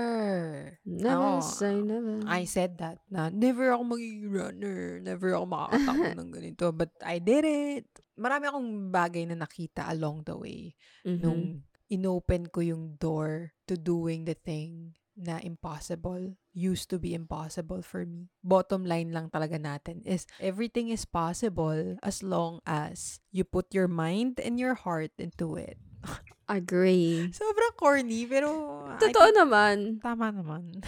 Never 0.83 1.39
Ako, 1.39 1.47
say 1.47 1.79
never. 1.79 2.27
I 2.27 2.43
said 2.45 2.83
that 2.83 2.99
na 3.07 3.31
never 3.31 3.71
ako 3.71 3.95
magiging 3.95 4.27
runner. 4.29 4.99
Never 4.99 5.39
ako 5.39 5.47
makakatakbo 5.47 6.11
ng 6.19 6.31
ganito. 6.35 6.65
But 6.75 6.91
I 6.99 7.23
did 7.23 7.47
it. 7.47 7.87
Marami 8.19 8.51
akong 8.51 8.91
bagay 8.91 9.31
na 9.31 9.39
nakita 9.39 9.87
along 9.89 10.27
the 10.27 10.35
way 10.35 10.75
Mhm. 11.07 11.19
nung 11.23 11.43
inopen 11.87 12.51
ko 12.51 12.61
yung 12.61 12.99
door 12.99 13.55
to 13.69 13.79
doing 13.79 14.25
the 14.25 14.35
thing 14.35 14.97
na 15.13 15.37
impossible 15.45 16.35
used 16.57 16.89
to 16.89 16.97
be 16.97 17.13
impossible 17.13 17.85
for 17.85 18.09
me. 18.09 18.33
Bottom 18.41 18.89
line 18.89 19.13
lang 19.13 19.29
talaga 19.29 19.61
natin 19.61 20.01
is 20.09 20.25
everything 20.41 20.89
is 20.89 21.05
possible 21.05 22.01
as 22.01 22.25
long 22.25 22.65
as 22.65 23.21
you 23.29 23.45
put 23.45 23.69
your 23.77 23.89
mind 23.89 24.41
and 24.41 24.57
your 24.57 24.73
heart 24.73 25.13
into 25.21 25.53
it. 25.57 25.77
Agree. 26.47 27.31
Sobrang 27.33 27.75
corny 27.75 28.27
pero 28.27 28.51
Totoo 29.01 29.29
think 29.31 29.39
naman. 29.39 29.77
tama 30.03 30.29
naman. 30.29 30.83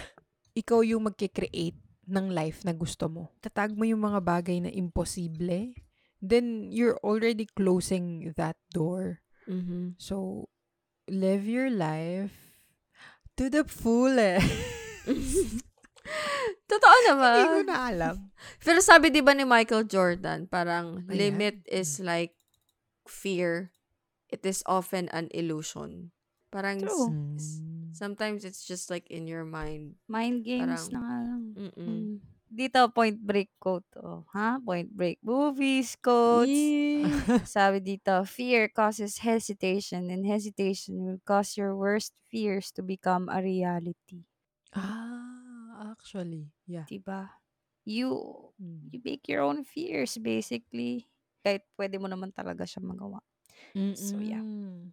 Ikaw 0.53 0.85
yung 0.85 1.09
magkikreate 1.09 1.79
ng 2.05 2.29
life 2.29 2.61
na 2.63 2.71
gusto 2.71 3.09
mo. 3.09 3.33
Tatag 3.41 3.73
mo 3.73 3.81
yung 3.81 4.03
mga 4.03 4.21
bagay 4.21 4.61
na 4.61 4.69
imposible, 4.69 5.73
then 6.21 6.69
you're 6.69 6.99
already 7.01 7.49
closing 7.49 8.29
that 8.37 8.55
door. 8.69 9.25
Mhm. 9.49 9.97
So, 9.97 10.45
live 11.09 11.45
your 11.45 11.69
life 11.73 12.33
to 13.37 13.49
the 13.49 13.65
fullest. 13.65 14.45
Totoo 16.65 16.95
Hindi 16.97 17.09
ko 17.09 17.13
naman. 17.13 17.65
na 17.65 17.77
alam. 17.89 18.15
Pero 18.61 18.81
sabi 18.81 19.09
'di 19.09 19.21
ba 19.21 19.33
ni 19.33 19.45
Michael 19.45 19.85
Jordan, 19.85 20.45
parang 20.45 21.05
Ayan. 21.09 21.13
limit 21.13 21.55
is 21.69 21.97
like 22.01 22.33
fear. 23.05 23.73
It 24.29 24.45
is 24.45 24.63
often 24.65 25.07
an 25.13 25.29
illusion. 25.31 26.11
Parang 26.51 26.81
True. 26.81 27.13
s- 27.37 27.61
Mm. 27.61 27.93
sometimes 27.93 28.43
it's 28.45 28.63
just 28.65 28.89
like 28.89 29.07
in 29.11 29.27
your 29.27 29.45
mind. 29.45 29.95
Mind 30.07 30.43
games 30.43 30.89
Parang 30.89 30.93
na 30.93 30.99
nga 31.03 31.17
lang. 31.25 31.43
mm. 31.55 31.71
Mm. 31.77 32.05
Dito, 32.55 32.87
Point 32.93 33.19
Break 33.19 33.51
quote. 33.59 33.83
Oh, 33.99 34.23
ha? 34.31 34.61
Point 34.63 34.87
Break 34.95 35.19
movies, 35.25 35.97
quotes. 35.99 36.47
Yeah. 36.47 37.11
Sabi 37.45 37.83
dito, 37.83 38.15
fear 38.23 38.69
causes 38.71 39.19
hesitation 39.19 40.07
and 40.13 40.23
hesitation 40.23 41.03
will 41.03 41.19
cause 41.27 41.57
your 41.59 41.75
worst 41.75 42.13
fears 42.31 42.71
to 42.75 42.81
become 42.85 43.27
a 43.27 43.41
reality. 43.43 44.23
ah, 44.75 45.91
actually, 45.91 46.47
yeah. 46.67 46.85
Diba? 46.87 47.29
You, 47.85 48.15
Mm. 48.61 48.89
you 48.93 48.99
make 49.03 49.27
your 49.27 49.43
own 49.43 49.63
fears 49.67 50.17
basically. 50.17 51.05
Kahit 51.45 51.61
pwede 51.77 51.99
mo 52.01 52.07
naman 52.09 52.31
talaga 52.33 52.63
siya 52.65 52.81
magawa. 52.81 53.19
So, 53.95 54.19
yeah. 54.19 54.39
Mm-mm. 54.39 54.91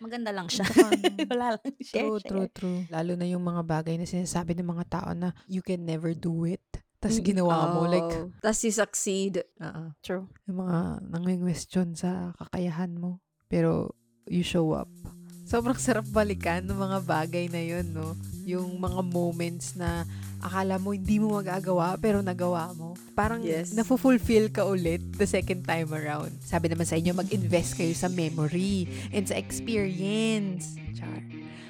Maganda 0.00 0.30
lang 0.30 0.50
siya. 0.50 0.66
Wala 1.30 1.54
lang. 1.54 1.64
Share, 1.78 2.02
True, 2.02 2.18
true, 2.18 2.46
share. 2.46 2.54
true. 2.54 2.80
Lalo 2.90 3.14
na 3.14 3.26
yung 3.26 3.42
mga 3.42 3.62
bagay 3.62 3.94
na 3.94 4.04
sinasabi 4.04 4.58
ng 4.58 4.66
mga 4.66 4.84
tao 4.90 5.10
na 5.14 5.30
you 5.46 5.62
can 5.62 5.86
never 5.86 6.10
do 6.12 6.42
it. 6.44 6.62
Tapos 6.98 7.20
ginawa 7.20 7.70
mo, 7.70 7.86
like, 7.86 8.02
Oh. 8.02 8.32
Tapos 8.40 8.64
you 8.64 8.72
succeed. 8.72 9.44
uh 9.60 9.92
True. 10.00 10.26
yung 10.48 10.58
mga 10.60 10.78
nangwing-question 11.04 11.94
sa 11.94 12.34
kakayahan 12.34 12.96
mo. 12.96 13.20
Pero, 13.46 13.94
you 14.26 14.42
show 14.42 14.72
up. 14.72 14.88
Sobrang 15.44 15.76
sarap 15.76 16.08
balikan 16.08 16.64
ng 16.64 16.74
mga 16.74 16.98
bagay 17.04 17.46
na 17.52 17.60
yun, 17.60 17.84
no? 17.92 18.16
Yung 18.44 18.80
mga 18.80 19.00
moments 19.04 19.76
na 19.76 20.08
akala 20.40 20.76
mo 20.76 20.92
hindi 20.92 21.16
mo 21.16 21.36
magagawa, 21.36 21.96
pero 21.96 22.20
nagawa 22.20 22.72
mo. 22.72 22.96
Parang 23.12 23.40
Yes. 23.40 23.72
nafulfill 23.72 24.52
ka 24.52 24.64
ulit 24.64 25.00
the 25.16 25.24
second 25.24 25.64
time 25.64 25.88
around. 25.92 26.32
Sabi 26.40 26.68
naman 26.68 26.84
sa 26.84 26.96
inyo, 26.96 27.12
mag-invest 27.12 27.76
kayo 27.76 27.92
sa 27.92 28.08
memory 28.08 28.84
and 29.12 29.24
sa 29.24 29.36
experience. 29.36 30.76
Char. 30.92 31.20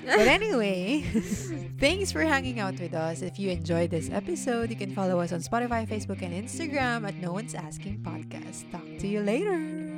But 0.04 0.28
anyway, 0.28 1.00
thanks 1.82 2.12
for 2.12 2.20
hanging 2.20 2.60
out 2.60 2.76
with 2.76 2.92
us. 2.92 3.22
If 3.22 3.40
you 3.40 3.48
enjoyed 3.48 3.88
this 3.88 4.12
episode, 4.12 4.68
you 4.68 4.76
can 4.76 4.92
follow 4.92 5.16
us 5.18 5.32
on 5.32 5.40
Spotify, 5.40 5.88
Facebook, 5.88 6.20
and 6.20 6.34
Instagram 6.34 7.08
at 7.08 7.16
No 7.22 7.32
One's 7.32 7.54
Asking 7.56 8.04
Podcast. 8.04 8.68
Talk 8.68 8.84
to 9.00 9.06
you 9.08 9.24
later. 9.24 9.93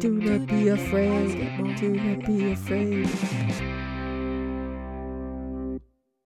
Do 0.00 0.08
not 0.08 0.46
be 0.46 0.68
afraid. 0.68 1.76
Do 1.78 1.90
not 1.90 2.24
be 2.24 2.52
afraid. 2.52 3.79